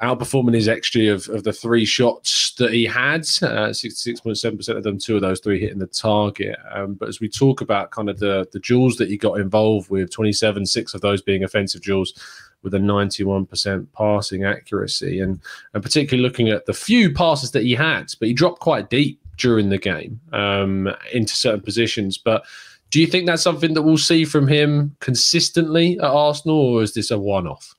outperforming 0.00 0.54
his 0.54 0.66
XG 0.66 1.12
of, 1.12 1.28
of 1.28 1.44
the 1.44 1.52
three 1.52 1.84
shots 1.84 2.54
that 2.54 2.72
he 2.72 2.86
had, 2.86 3.20
uh, 3.42 3.68
66.7% 3.68 4.76
of 4.76 4.82
them, 4.82 4.98
two 4.98 5.14
of 5.14 5.20
those 5.20 5.40
three 5.40 5.60
hitting 5.60 5.78
the 5.78 5.86
target. 5.86 6.56
Um, 6.72 6.94
but 6.94 7.10
as 7.10 7.20
we 7.20 7.28
talk 7.28 7.60
about 7.60 7.90
kind 7.90 8.08
of 8.08 8.18
the, 8.18 8.48
the 8.52 8.60
duels 8.60 8.96
that 8.96 9.10
he 9.10 9.18
got 9.18 9.40
involved 9.40 9.90
with, 9.90 10.10
27, 10.10 10.64
six 10.64 10.94
of 10.94 11.02
those 11.02 11.20
being 11.20 11.44
offensive 11.44 11.82
duels, 11.82 12.14
with 12.62 12.74
a 12.74 12.78
91% 12.78 13.86
passing 13.96 14.44
accuracy. 14.44 15.20
And, 15.20 15.40
and 15.74 15.82
particularly 15.82 16.26
looking 16.26 16.48
at 16.48 16.66
the 16.66 16.74
few 16.74 17.12
passes 17.12 17.50
that 17.52 17.62
he 17.62 17.74
had, 17.74 18.12
but 18.18 18.28
he 18.28 18.34
dropped 18.34 18.60
quite 18.60 18.90
deep 18.90 19.20
during 19.36 19.70
the 19.70 19.78
game 19.78 20.20
um, 20.32 20.88
into 21.12 21.34
certain 21.34 21.60
positions. 21.60 22.18
But 22.18 22.44
do 22.90 23.00
you 23.00 23.06
think 23.06 23.26
that's 23.26 23.42
something 23.42 23.74
that 23.74 23.82
we'll 23.82 23.98
see 23.98 24.24
from 24.24 24.46
him 24.46 24.94
consistently 25.00 25.98
at 25.98 26.04
Arsenal, 26.04 26.56
or 26.56 26.82
is 26.82 26.94
this 26.94 27.10
a 27.10 27.18
one 27.18 27.46
off? 27.46 27.74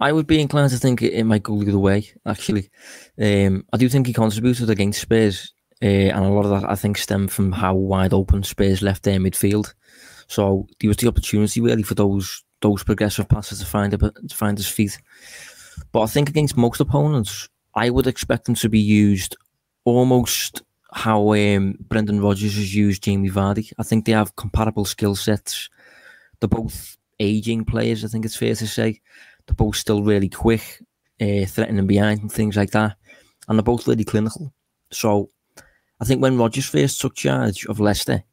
I 0.00 0.12
would 0.12 0.26
be 0.26 0.40
inclined 0.40 0.70
to 0.70 0.78
think 0.78 1.02
it, 1.02 1.24
might 1.24 1.42
go 1.42 1.58
the 1.58 1.68
other 1.68 1.78
way, 1.78 2.08
actually. 2.26 2.70
Um, 3.20 3.66
I 3.72 3.76
do 3.76 3.88
think 3.88 4.06
he 4.06 4.12
contributed 4.12 4.70
against 4.70 5.02
Spurs, 5.02 5.52
uh, 5.82 5.86
and 5.86 6.24
a 6.24 6.28
lot 6.28 6.46
of 6.46 6.50
that 6.50 6.68
I 6.68 6.74
think 6.74 6.96
stemmed 6.96 7.30
from 7.30 7.52
how 7.52 7.74
wide 7.74 8.14
open 8.14 8.42
Spurs 8.42 8.82
left 8.82 9.02
their 9.02 9.20
midfield. 9.20 9.74
So 10.26 10.66
there 10.80 10.88
was 10.88 10.96
the 10.96 11.08
opportunity 11.08 11.60
really 11.60 11.82
for 11.82 11.94
those 11.94 12.42
those 12.60 12.82
progressive 12.82 13.28
passes 13.28 13.60
to 13.60 13.66
find 13.66 13.94
a, 13.94 13.98
to 13.98 14.34
find 14.34 14.58
his 14.58 14.68
feet. 14.68 14.98
But 15.92 16.02
I 16.02 16.06
think 16.06 16.28
against 16.28 16.56
most 16.56 16.80
opponents, 16.80 17.48
I 17.74 17.90
would 17.90 18.06
expect 18.06 18.44
them 18.44 18.54
to 18.56 18.68
be 18.68 18.80
used 18.80 19.36
almost 19.84 20.62
how 20.92 21.32
um, 21.34 21.76
Brendan 21.88 22.20
Rodgers 22.20 22.56
has 22.56 22.74
used 22.74 23.02
Jamie 23.02 23.30
Vardy. 23.30 23.72
I 23.78 23.82
think 23.82 24.04
they 24.04 24.12
have 24.12 24.36
comparable 24.36 24.84
skill 24.84 25.14
sets. 25.14 25.68
They're 26.40 26.48
both 26.48 26.96
aging 27.18 27.64
players, 27.64 28.04
I 28.04 28.08
think 28.08 28.24
it's 28.24 28.36
fair 28.36 28.54
to 28.54 28.66
say. 28.66 29.00
They're 29.46 29.54
both 29.54 29.76
still 29.76 30.02
really 30.02 30.28
quick, 30.28 30.82
uh, 31.20 31.44
threatening 31.46 31.86
behind 31.86 32.20
and 32.20 32.32
things 32.32 32.56
like 32.56 32.70
that. 32.72 32.96
And 33.48 33.58
they're 33.58 33.62
both 33.62 33.86
really 33.86 34.04
clinical. 34.04 34.52
So 34.90 35.30
I 36.00 36.04
think 36.04 36.22
when 36.22 36.38
Rodgers 36.38 36.66
first 36.66 37.00
took 37.00 37.14
charge 37.14 37.66
of 37.66 37.78
Leicester, 37.78 38.24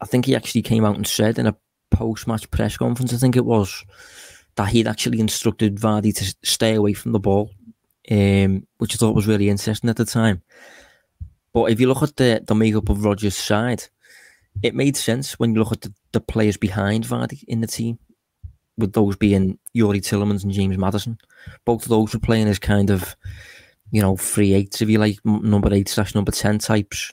I 0.00 0.06
think 0.06 0.26
he 0.26 0.36
actually 0.36 0.62
came 0.62 0.84
out 0.84 0.96
and 0.96 1.06
said 1.06 1.38
in 1.38 1.46
a 1.46 1.56
post 1.90 2.26
match 2.26 2.50
press 2.50 2.76
conference, 2.76 3.12
I 3.12 3.16
think 3.16 3.36
it 3.36 3.44
was, 3.44 3.84
that 4.56 4.68
he'd 4.68 4.88
actually 4.88 5.20
instructed 5.20 5.76
Vardy 5.76 6.14
to 6.16 6.36
stay 6.42 6.74
away 6.74 6.92
from 6.92 7.12
the 7.12 7.18
ball, 7.18 7.50
um, 8.10 8.66
which 8.78 8.94
I 8.94 8.96
thought 8.96 9.14
was 9.14 9.26
really 9.26 9.48
interesting 9.48 9.90
at 9.90 9.96
the 9.96 10.04
time. 10.04 10.42
But 11.52 11.70
if 11.70 11.80
you 11.80 11.88
look 11.88 12.02
at 12.02 12.16
the, 12.16 12.42
the 12.46 12.54
makeup 12.54 12.88
of 12.88 13.04
Rodgers' 13.04 13.36
side, 13.36 13.84
it 14.62 14.74
made 14.74 14.96
sense 14.96 15.38
when 15.38 15.54
you 15.54 15.60
look 15.60 15.72
at 15.72 15.80
the, 15.82 15.92
the 16.12 16.20
players 16.20 16.56
behind 16.56 17.04
Vardy 17.04 17.44
in 17.44 17.60
the 17.60 17.66
team, 17.66 17.98
with 18.78 18.92
those 18.92 19.16
being 19.16 19.58
Youri 19.74 19.98
Tielemans 19.98 20.44
and 20.44 20.52
James 20.52 20.76
Maddison. 20.76 21.18
Both 21.64 21.84
of 21.84 21.88
those 21.88 22.12
were 22.12 22.20
playing 22.20 22.48
as 22.48 22.58
kind 22.58 22.90
of, 22.90 23.16
you 23.90 24.02
know, 24.02 24.16
free 24.16 24.54
eights, 24.54 24.82
if 24.82 24.88
you 24.88 24.98
like, 24.98 25.18
number 25.24 25.72
eight 25.72 25.88
slash 25.88 26.14
number 26.14 26.32
10 26.32 26.58
types. 26.58 27.12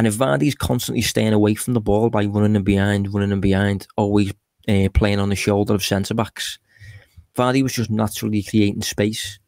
And 0.00 0.06
if 0.06 0.14
Vardy's 0.14 0.54
constantly 0.54 1.02
staying 1.02 1.34
away 1.34 1.54
from 1.54 1.74
the 1.74 1.80
ball 1.80 2.08
by 2.08 2.24
running 2.24 2.56
and 2.56 2.64
behind, 2.64 3.12
running 3.12 3.32
and 3.32 3.42
behind, 3.42 3.86
always 3.98 4.32
uh, 4.66 4.88
playing 4.94 5.18
on 5.18 5.28
the 5.28 5.36
shoulder 5.36 5.74
of 5.74 5.84
centre 5.84 6.14
backs, 6.14 6.58
Vardy 7.36 7.62
was 7.62 7.74
just 7.74 7.90
naturally 7.90 8.42
creating 8.42 8.80
space 8.80 9.38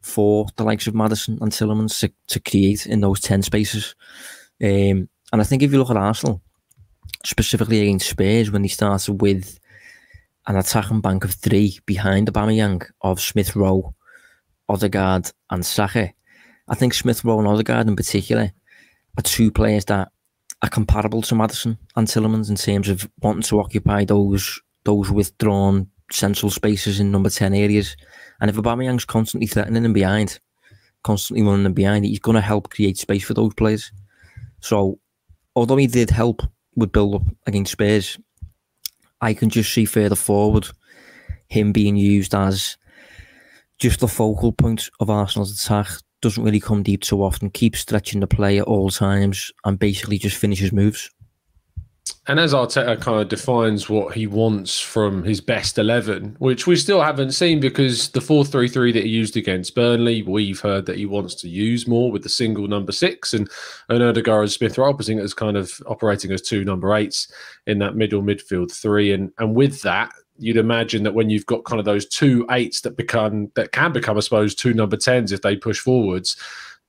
for 0.00 0.48
the 0.56 0.64
likes 0.64 0.88
of 0.88 0.96
Maddison 0.96 1.38
and 1.40 1.52
Tielemans 1.52 2.00
to, 2.00 2.12
to 2.26 2.40
create 2.40 2.84
in 2.84 3.00
those 3.00 3.20
10 3.20 3.42
spaces. 3.42 3.94
Um, 4.60 5.08
and 5.32 5.40
I 5.40 5.44
think 5.44 5.62
if 5.62 5.70
you 5.70 5.78
look 5.78 5.90
at 5.90 5.96
Arsenal, 5.96 6.42
specifically 7.24 7.82
against 7.82 8.10
Spurs, 8.10 8.50
when 8.50 8.62
they 8.62 8.68
started 8.68 9.22
with 9.22 9.60
an 10.48 10.56
attacking 10.56 11.00
bank 11.00 11.22
of 11.24 11.34
three 11.34 11.78
behind 11.86 12.26
Aubameyang 12.26 12.84
of 13.02 13.20
Smith 13.20 13.54
Rowe, 13.54 13.94
Odegaard, 14.68 15.30
and 15.48 15.64
Saka, 15.64 16.12
I 16.66 16.74
think 16.74 16.92
Smith 16.92 17.24
Rowe 17.24 17.38
and 17.38 17.46
Odegaard 17.46 17.86
in 17.86 17.94
particular 17.94 18.52
are 19.18 19.22
two 19.22 19.50
players 19.50 19.84
that 19.86 20.10
are 20.62 20.68
comparable 20.68 21.22
to 21.22 21.34
Maddison 21.34 21.78
and 21.96 22.06
Tielemans 22.06 22.48
in 22.48 22.56
terms 22.56 22.88
of 22.88 23.08
wanting 23.20 23.42
to 23.42 23.60
occupy 23.60 24.04
those 24.04 24.60
those 24.84 25.10
withdrawn 25.10 25.88
central 26.10 26.50
spaces 26.50 27.00
in 27.00 27.10
number 27.10 27.30
10 27.30 27.54
areas. 27.54 27.96
And 28.40 28.50
if 28.50 28.56
Aubameyang's 28.56 29.04
constantly 29.04 29.46
threatening 29.46 29.82
them 29.82 29.92
behind, 29.92 30.40
constantly 31.04 31.44
running 31.44 31.64
them 31.64 31.72
behind, 31.72 32.04
he's 32.04 32.18
going 32.18 32.34
to 32.34 32.40
help 32.40 32.70
create 32.70 32.98
space 32.98 33.24
for 33.24 33.34
those 33.34 33.54
players. 33.54 33.92
So, 34.60 34.98
although 35.54 35.76
he 35.76 35.86
did 35.86 36.10
help 36.10 36.42
with 36.74 36.92
build 36.92 37.14
up 37.14 37.22
against 37.46 37.72
Spurs, 37.72 38.18
I 39.20 39.34
can 39.34 39.50
just 39.50 39.72
see 39.72 39.84
further 39.84 40.16
forward 40.16 40.68
him 41.48 41.72
being 41.72 41.96
used 41.96 42.34
as 42.34 42.76
just 43.78 44.00
the 44.00 44.08
focal 44.08 44.52
point 44.52 44.90
of 45.00 45.10
Arsenal's 45.10 45.52
attack 45.52 45.88
doesn't 46.22 46.42
really 46.42 46.60
come 46.60 46.82
deep 46.82 47.04
so 47.04 47.22
often, 47.22 47.50
keeps 47.50 47.80
stretching 47.80 48.20
the 48.20 48.26
play 48.26 48.58
at 48.58 48.64
all 48.64 48.88
times, 48.88 49.52
and 49.64 49.78
basically 49.78 50.16
just 50.16 50.38
finishes 50.38 50.72
moves. 50.72 51.10
and 52.28 52.38
as 52.40 52.54
Arteta 52.54 53.00
kind 53.00 53.20
of 53.20 53.28
defines 53.28 53.88
what 53.88 54.14
he 54.14 54.26
wants 54.26 54.78
from 54.78 55.24
his 55.24 55.40
best 55.40 55.76
11, 55.76 56.36
which 56.38 56.66
we 56.66 56.76
still 56.76 57.02
haven't 57.02 57.32
seen 57.32 57.58
because 57.60 58.10
the 58.10 58.20
4 58.20 58.44
3 58.44 58.68
3 58.68 58.92
that 58.92 59.04
he 59.04 59.08
used 59.10 59.36
against 59.36 59.74
Burnley, 59.74 60.22
we've 60.22 60.60
heard 60.60 60.86
that 60.86 60.96
he 60.96 61.06
wants 61.06 61.34
to 61.36 61.48
use 61.48 61.86
more 61.88 62.10
with 62.10 62.22
the 62.22 62.28
single 62.28 62.68
number 62.68 62.92
six, 62.92 63.34
and, 63.34 63.50
and 63.88 64.02
Odegaard 64.02 64.44
and 64.44 64.52
Smith 64.52 64.78
Rowe 64.78 64.90
opposite 64.90 65.18
as 65.18 65.34
kind 65.34 65.56
of 65.56 65.72
operating 65.86 66.30
as 66.32 66.42
two 66.42 66.64
number 66.64 66.94
eights 66.94 67.30
in 67.66 67.78
that 67.80 67.96
middle 67.96 68.22
midfield 68.22 68.72
three. 68.72 69.12
And, 69.12 69.32
and 69.38 69.54
with 69.54 69.82
that, 69.82 70.12
you'd 70.42 70.56
imagine 70.56 71.02
that 71.04 71.14
when 71.14 71.30
you've 71.30 71.46
got 71.46 71.64
kind 71.64 71.78
of 71.78 71.84
those 71.84 72.06
two 72.06 72.46
eights 72.50 72.80
that 72.82 72.96
become 72.96 73.50
that 73.54 73.72
can 73.72 73.92
become, 73.92 74.16
I 74.16 74.20
suppose, 74.20 74.54
two 74.54 74.74
number 74.74 74.96
tens 74.96 75.32
if 75.32 75.42
they 75.42 75.56
push 75.56 75.78
forwards, 75.78 76.36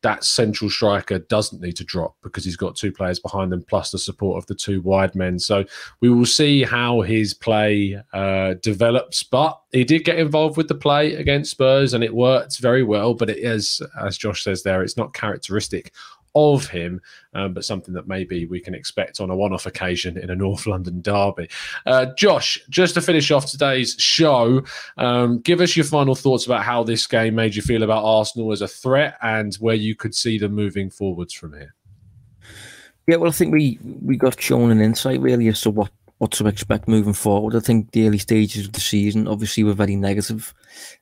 that 0.03 0.23
central 0.23 0.69
striker 0.69 1.17
doesn't 1.17 1.61
need 1.61 1.77
to 1.77 1.83
drop 1.83 2.15
because 2.21 2.43
he's 2.43 2.57
got 2.57 2.75
two 2.75 2.91
players 2.91 3.19
behind 3.19 3.51
them 3.51 3.63
plus 3.67 3.91
the 3.91 3.97
support 3.97 4.37
of 4.37 4.45
the 4.47 4.55
two 4.55 4.81
wide 4.81 5.15
men. 5.15 5.39
So 5.39 5.63
we 6.01 6.09
will 6.09 6.25
see 6.25 6.61
how 6.63 7.01
his 7.01 7.33
play 7.33 7.99
uh, 8.11 8.55
develops. 8.61 9.23
But 9.23 9.59
he 9.71 9.85
did 9.85 10.03
get 10.03 10.19
involved 10.19 10.57
with 10.57 10.67
the 10.67 10.75
play 10.75 11.13
against 11.13 11.51
Spurs 11.51 11.93
and 11.93 12.03
it 12.03 12.13
worked 12.13 12.59
very 12.59 12.83
well. 12.83 13.13
But 13.13 13.29
it 13.29 13.37
is, 13.37 13.81
as 13.99 14.17
Josh 14.17 14.43
says 14.43 14.61
there, 14.61 14.83
it's 14.83 14.97
not 14.97 15.13
characteristic 15.13 15.93
of 16.35 16.67
him, 16.67 17.01
um, 17.33 17.53
but 17.53 17.65
something 17.65 17.93
that 17.93 18.07
maybe 18.07 18.45
we 18.45 18.59
can 18.59 18.73
expect 18.73 19.19
on 19.19 19.29
a 19.29 19.35
one 19.35 19.53
off 19.53 19.65
occasion 19.65 20.17
in 20.17 20.29
a 20.29 20.35
North 20.35 20.65
London 20.65 21.01
derby. 21.01 21.49
Uh, 21.85 22.07
Josh, 22.17 22.59
just 22.69 22.95
to 22.95 23.01
finish 23.01 23.31
off 23.31 23.45
today's 23.45 23.95
show, 23.99 24.63
um, 24.97 25.39
give 25.39 25.61
us 25.61 25.75
your 25.75 25.85
final 25.85 26.15
thoughts 26.15 26.45
about 26.45 26.63
how 26.63 26.83
this 26.83 27.05
game 27.07 27.35
made 27.35 27.55
you 27.55 27.61
feel 27.61 27.83
about 27.83 28.03
Arsenal 28.03 28.51
as 28.51 28.61
a 28.61 28.67
threat 28.67 29.17
and 29.21 29.55
where 29.55 29.75
you 29.75 29.95
could 29.95 30.15
see 30.15 30.37
them 30.37 30.53
moving 30.53 30.89
forwards 30.89 31.33
from 31.33 31.53
here. 31.53 31.73
Yeah, 33.07 33.17
well, 33.17 33.29
I 33.29 33.33
think 33.33 33.51
we, 33.51 33.79
we 34.01 34.15
got 34.15 34.41
shown 34.41 34.71
an 34.71 34.81
insight 34.81 35.19
really 35.19 35.47
as 35.49 35.61
to 35.61 35.69
what, 35.69 35.91
what 36.19 36.31
to 36.31 36.47
expect 36.47 36.87
moving 36.87 37.13
forward. 37.13 37.55
I 37.55 37.59
think 37.59 37.91
the 37.91 38.07
early 38.07 38.17
stages 38.17 38.65
of 38.65 38.73
the 38.73 38.79
season 38.79 39.27
obviously 39.27 39.63
were 39.63 39.73
very 39.73 39.97
negative. 39.97 40.53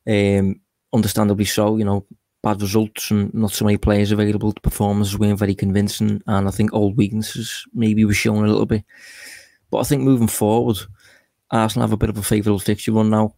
Um, 0.08 0.62
understandably 0.94 1.46
so, 1.46 1.78
you 1.78 1.86
know, 1.86 2.06
bad 2.44 2.62
results 2.62 3.12
and 3.12 3.34
not 3.34 3.52
so 3.52 3.66
many 3.66 3.78
players 3.78 4.12
available. 4.12 4.52
The 4.52 4.62
performances 4.62 5.18
weren't 5.18 5.40
very 5.40 5.56
convincing, 5.56 6.22
and 6.28 6.48
I 6.48 6.52
think 6.52 6.74
old 6.74 6.98
weaknesses 6.98 7.66
maybe 7.74 8.06
were 8.06 8.14
shown 8.14 8.44
a 8.44 8.48
little 8.48 8.66
bit. 8.66 8.84
But 9.70 9.80
I 9.80 9.84
think 9.84 10.02
moving 10.02 10.28
forward, 10.28 10.78
Arsenal 11.52 11.88
have 11.88 11.94
a 11.94 11.98
bit 11.98 12.10
of 12.10 12.18
a 12.18 12.24
favourable 12.24 12.60
fixture 12.60 12.94
run 12.94 13.10
now. 13.10 13.36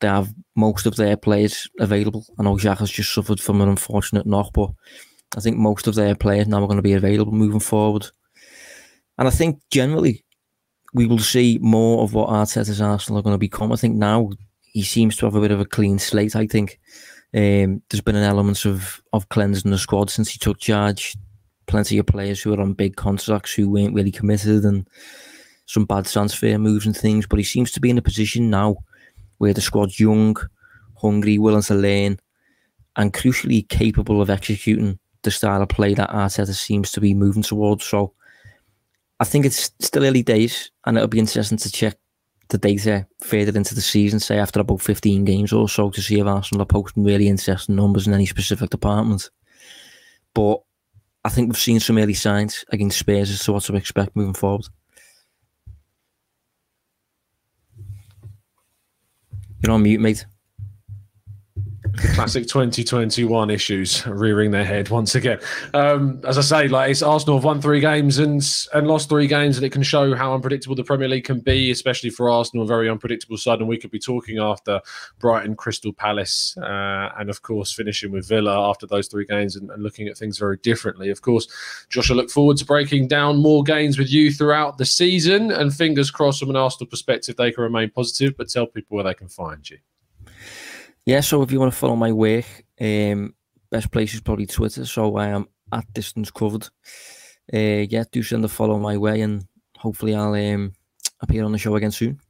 They 0.00 0.08
have 0.08 0.32
most 0.56 0.86
of 0.86 0.96
their 0.96 1.16
players 1.16 1.68
available. 1.78 2.26
I 2.38 2.42
know 2.42 2.58
Jack 2.58 2.78
has 2.78 2.90
just 2.90 3.12
suffered 3.12 3.40
from 3.40 3.60
an 3.60 3.68
unfortunate 3.68 4.26
knock, 4.26 4.50
but 4.54 4.70
I 5.36 5.40
think 5.40 5.56
most 5.56 5.86
of 5.86 5.94
their 5.94 6.14
players 6.14 6.48
now 6.48 6.62
are 6.62 6.66
going 6.66 6.76
to 6.76 6.82
be 6.82 6.94
available 6.94 7.32
moving 7.32 7.60
forward. 7.60 8.06
And 9.18 9.28
I 9.28 9.30
think 9.30 9.60
generally 9.70 10.24
we 10.94 11.06
will 11.06 11.18
see 11.18 11.58
more 11.60 12.02
of 12.02 12.14
what 12.14 12.30
Arteta's 12.30 12.80
Arsenal 12.80 13.18
are 13.18 13.22
going 13.22 13.34
to 13.34 13.38
become. 13.38 13.72
I 13.72 13.76
think 13.76 13.96
now 13.96 14.30
he 14.62 14.82
seems 14.82 15.16
to 15.16 15.26
have 15.26 15.34
a 15.34 15.40
bit 15.40 15.50
of 15.50 15.60
a 15.60 15.66
clean 15.66 15.98
slate. 15.98 16.34
I 16.34 16.46
think 16.46 16.80
um, 17.32 17.82
there's 17.88 18.00
been 18.00 18.16
an 18.16 18.24
element 18.24 18.64
of 18.64 19.00
of 19.12 19.28
cleansing 19.28 19.70
the 19.70 19.78
squad 19.78 20.10
since 20.10 20.30
he 20.30 20.38
took 20.38 20.58
charge. 20.58 21.16
Plenty 21.66 21.98
of 21.98 22.06
players 22.06 22.42
who 22.42 22.52
are 22.52 22.60
on 22.60 22.72
big 22.72 22.96
contracts 22.96 23.52
who 23.52 23.68
weren't 23.68 23.94
really 23.94 24.10
committed 24.10 24.64
and 24.64 24.88
some 25.66 25.84
bad 25.84 26.06
transfer 26.06 26.58
moves 26.58 26.84
and 26.84 26.96
things. 26.96 27.26
But 27.26 27.38
he 27.38 27.44
seems 27.44 27.70
to 27.72 27.80
be 27.80 27.90
in 27.90 27.98
a 27.98 28.02
position 28.02 28.50
now 28.50 28.78
where 29.38 29.54
the 29.54 29.60
squad's 29.60 30.00
young, 30.00 30.36
hungry, 31.00 31.38
willing 31.38 31.62
to 31.62 31.74
learn, 31.74 32.18
and 32.96 33.12
crucially 33.12 33.68
capable 33.68 34.20
of 34.20 34.30
executing 34.30 34.98
the 35.22 35.30
style 35.30 35.62
of 35.62 35.68
play 35.68 35.94
that 35.94 36.10
Arteta 36.10 36.54
seems 36.54 36.90
to 36.92 37.00
be 37.00 37.14
moving 37.14 37.42
towards. 37.42 37.84
So 37.84 38.12
I 39.20 39.24
think 39.24 39.46
it's 39.46 39.70
still 39.78 40.04
early 40.04 40.22
days, 40.22 40.72
and 40.84 40.96
it'll 40.96 41.08
be 41.08 41.20
interesting 41.20 41.58
to 41.58 41.70
check 41.70 41.96
the 42.50 42.58
data 42.58 43.06
further 43.22 43.56
into 43.56 43.74
the 43.74 43.80
season, 43.80 44.20
say 44.20 44.38
after 44.38 44.60
about 44.60 44.80
15 44.80 45.24
games 45.24 45.52
or 45.52 45.68
so, 45.68 45.90
to 45.90 46.02
see 46.02 46.20
if 46.20 46.26
Arsenal 46.26 46.62
are 46.62 46.66
posting 46.66 47.04
really 47.04 47.28
interesting 47.28 47.76
numbers 47.76 48.06
in 48.06 48.12
any 48.12 48.26
specific 48.26 48.70
department. 48.70 49.30
But 50.34 50.62
I 51.24 51.28
think 51.28 51.48
we've 51.48 51.58
seen 51.58 51.80
some 51.80 51.98
early 51.98 52.14
signs 52.14 52.64
against 52.70 52.98
Spurs 52.98 53.30
as 53.30 53.42
to 53.44 53.52
what 53.52 53.62
to 53.64 53.76
expect 53.76 54.16
moving 54.16 54.34
forward. 54.34 54.66
You're 59.62 59.72
on 59.72 59.82
mute, 59.82 60.00
mate 60.00 60.24
classic 61.96 62.46
2021 62.46 63.50
issues 63.50 64.06
rearing 64.06 64.50
their 64.50 64.64
head 64.64 64.88
once 64.88 65.14
again. 65.14 65.38
Um, 65.74 66.20
as 66.24 66.38
I 66.38 66.40
say, 66.40 66.68
like 66.68 66.90
it's 66.90 67.02
Arsenal 67.02 67.36
have 67.36 67.44
won 67.44 67.60
three 67.60 67.80
games 67.80 68.18
and 68.18 68.42
and 68.74 68.86
lost 68.86 69.08
three 69.08 69.26
games, 69.26 69.56
and 69.56 69.64
it 69.64 69.70
can 69.70 69.82
show 69.82 70.14
how 70.14 70.34
unpredictable 70.34 70.76
the 70.76 70.84
Premier 70.84 71.08
League 71.08 71.24
can 71.24 71.40
be, 71.40 71.70
especially 71.70 72.10
for 72.10 72.30
Arsenal, 72.30 72.64
a 72.64 72.66
very 72.66 72.88
unpredictable 72.88 73.36
side. 73.36 73.58
And 73.60 73.68
we 73.68 73.78
could 73.78 73.90
be 73.90 73.98
talking 73.98 74.38
after 74.38 74.80
Brighton, 75.18 75.56
Crystal 75.56 75.92
Palace, 75.92 76.56
uh, 76.58 77.10
and 77.18 77.30
of 77.30 77.42
course 77.42 77.72
finishing 77.72 78.12
with 78.12 78.28
Villa 78.28 78.68
after 78.68 78.86
those 78.86 79.08
three 79.08 79.24
games 79.24 79.56
and, 79.56 79.70
and 79.70 79.82
looking 79.82 80.08
at 80.08 80.16
things 80.16 80.38
very 80.38 80.56
differently. 80.58 81.10
Of 81.10 81.22
course, 81.22 81.46
Josh, 81.88 82.10
I 82.10 82.14
look 82.14 82.30
forward 82.30 82.56
to 82.58 82.64
breaking 82.64 83.08
down 83.08 83.36
more 83.36 83.62
games 83.62 83.98
with 83.98 84.10
you 84.10 84.32
throughout 84.32 84.78
the 84.78 84.86
season, 84.86 85.50
and 85.50 85.74
fingers 85.74 86.10
crossed 86.10 86.40
from 86.40 86.50
an 86.50 86.56
Arsenal 86.56 86.88
perspective 86.88 87.36
they 87.36 87.52
can 87.52 87.62
remain 87.62 87.90
positive. 87.90 88.36
But 88.36 88.48
tell 88.48 88.66
people 88.66 88.96
where 88.96 89.04
they 89.04 89.14
can 89.14 89.28
find 89.28 89.68
you. 89.68 89.78
Yeah, 91.10 91.22
so 91.22 91.42
if 91.42 91.50
you 91.50 91.58
want 91.58 91.72
to 91.72 91.76
follow 91.76 91.96
my 91.96 92.12
work, 92.12 92.44
um, 92.80 93.34
best 93.68 93.90
place 93.90 94.14
is 94.14 94.20
probably 94.20 94.46
Twitter. 94.46 94.86
So 94.86 95.16
I 95.16 95.26
am 95.26 95.48
at 95.72 95.92
distance 95.92 96.30
covered. 96.30 96.68
Uh, 97.52 97.82
yeah, 97.90 98.04
do 98.12 98.22
send 98.22 98.44
a 98.44 98.48
follow 98.48 98.78
my 98.78 98.96
way, 98.96 99.20
and 99.22 99.44
hopefully 99.76 100.14
I'll 100.14 100.34
um, 100.34 100.72
appear 101.20 101.42
on 101.42 101.50
the 101.50 101.58
show 101.58 101.74
again 101.74 101.90
soon. 101.90 102.20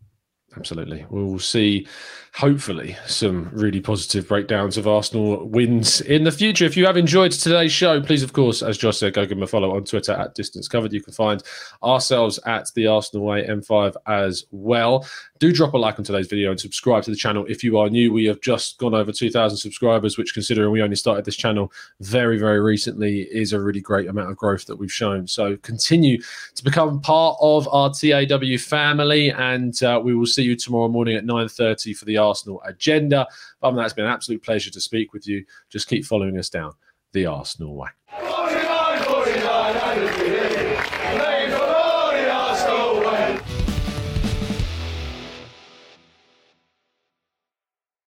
Absolutely. 0.57 1.07
We'll 1.11 1.39
see, 1.39 1.87
hopefully, 2.35 2.97
some 3.07 3.49
really 3.53 3.81
positive 3.81 4.27
breakdowns 4.27 4.77
of 4.77 4.89
Arsenal 4.89 5.49
wins 5.49 6.01
in 6.01 6.25
the 6.25 6.33
future. 6.33 6.65
If 6.65 6.77
you 6.77 6.87
have 6.87 6.97
enjoyed 6.97 7.31
today's 7.31 7.71
show, 7.71 8.01
please, 8.01 8.25
of 8.25 8.33
course, 8.33 8.61
as 8.61 8.77
Josh 8.77 8.99
said, 8.99 9.15
go 9.15 9.25
give 9.25 9.39
him 9.39 9.45
a 9.45 9.47
follow 9.47 9.77
on 9.77 9.85
Twitter 9.85 10.13
at 10.13 10.35
Distance 10.35 10.67
Covered. 10.67 10.93
You 10.93 11.03
can 11.03 11.13
find 11.13 11.41
ourselves 11.85 12.41
at 12.47 12.69
the 12.75 12.89
Arsenal 12.89 13.27
Way 13.27 13.47
M5 13.47 13.95
as 14.09 14.45
well. 14.51 15.07
Do 15.39 15.53
drop 15.53 15.75
a 15.75 15.79
like 15.79 15.99
on 15.99 16.05
today's 16.05 16.27
video 16.27 16.51
and 16.51 16.61
subscribe 16.61 17.05
to 17.05 17.11
the 17.11 17.17
channel 17.17 17.47
if 17.49 17.63
you 17.63 17.79
are 17.79 17.89
new. 17.89 18.13
We 18.13 18.25
have 18.25 18.41
just 18.41 18.79
gone 18.79 18.95
over 18.95 19.13
2,000 19.13 19.57
subscribers, 19.57 20.19
which, 20.19 20.35
considering 20.35 20.73
we 20.73 20.83
only 20.83 20.97
started 20.97 21.25
this 21.25 21.37
channel 21.37 21.73
very, 22.01 22.39
very 22.39 22.61
recently, 22.61 23.23
is 23.31 23.53
a 23.53 23.61
really 23.61 23.81
great 23.81 24.09
amount 24.09 24.31
of 24.31 24.37
growth 24.37 24.67
that 24.67 24.77
we've 24.77 24.93
shown. 24.93 25.29
So 25.29 25.57
continue 25.59 26.21
to 26.21 26.65
become 26.65 27.01
part 27.01 27.39
of 27.41 27.69
our 27.69 27.91
TAW 27.91 28.59
family, 28.59 29.31
and 29.31 29.81
uh, 29.83 30.01
we 30.03 30.15
will 30.15 30.27
see 30.27 30.40
see 30.41 30.47
you 30.47 30.57
tomorrow 30.57 30.89
morning 30.89 31.17
at 31.17 31.25
9.30 31.25 31.95
for 31.97 32.07
the 32.07 32.17
Arsenal 32.17 32.63
agenda. 32.65 33.27
Other 33.63 33.75
than 33.75 33.77
that, 33.77 33.85
it's 33.85 33.95
been 33.95 34.07
an 34.07 34.11
absolute 34.11 34.43
pleasure 34.43 34.71
to 34.71 34.81
speak 34.81 35.13
with 35.13 35.27
you. 35.29 35.45
Just 35.69 35.87
keep 35.87 36.05
following 36.05 36.39
us 36.39 36.49
down 36.49 36.73
the 37.13 37.27
Arsenal 37.27 37.77
way. 37.77 38.30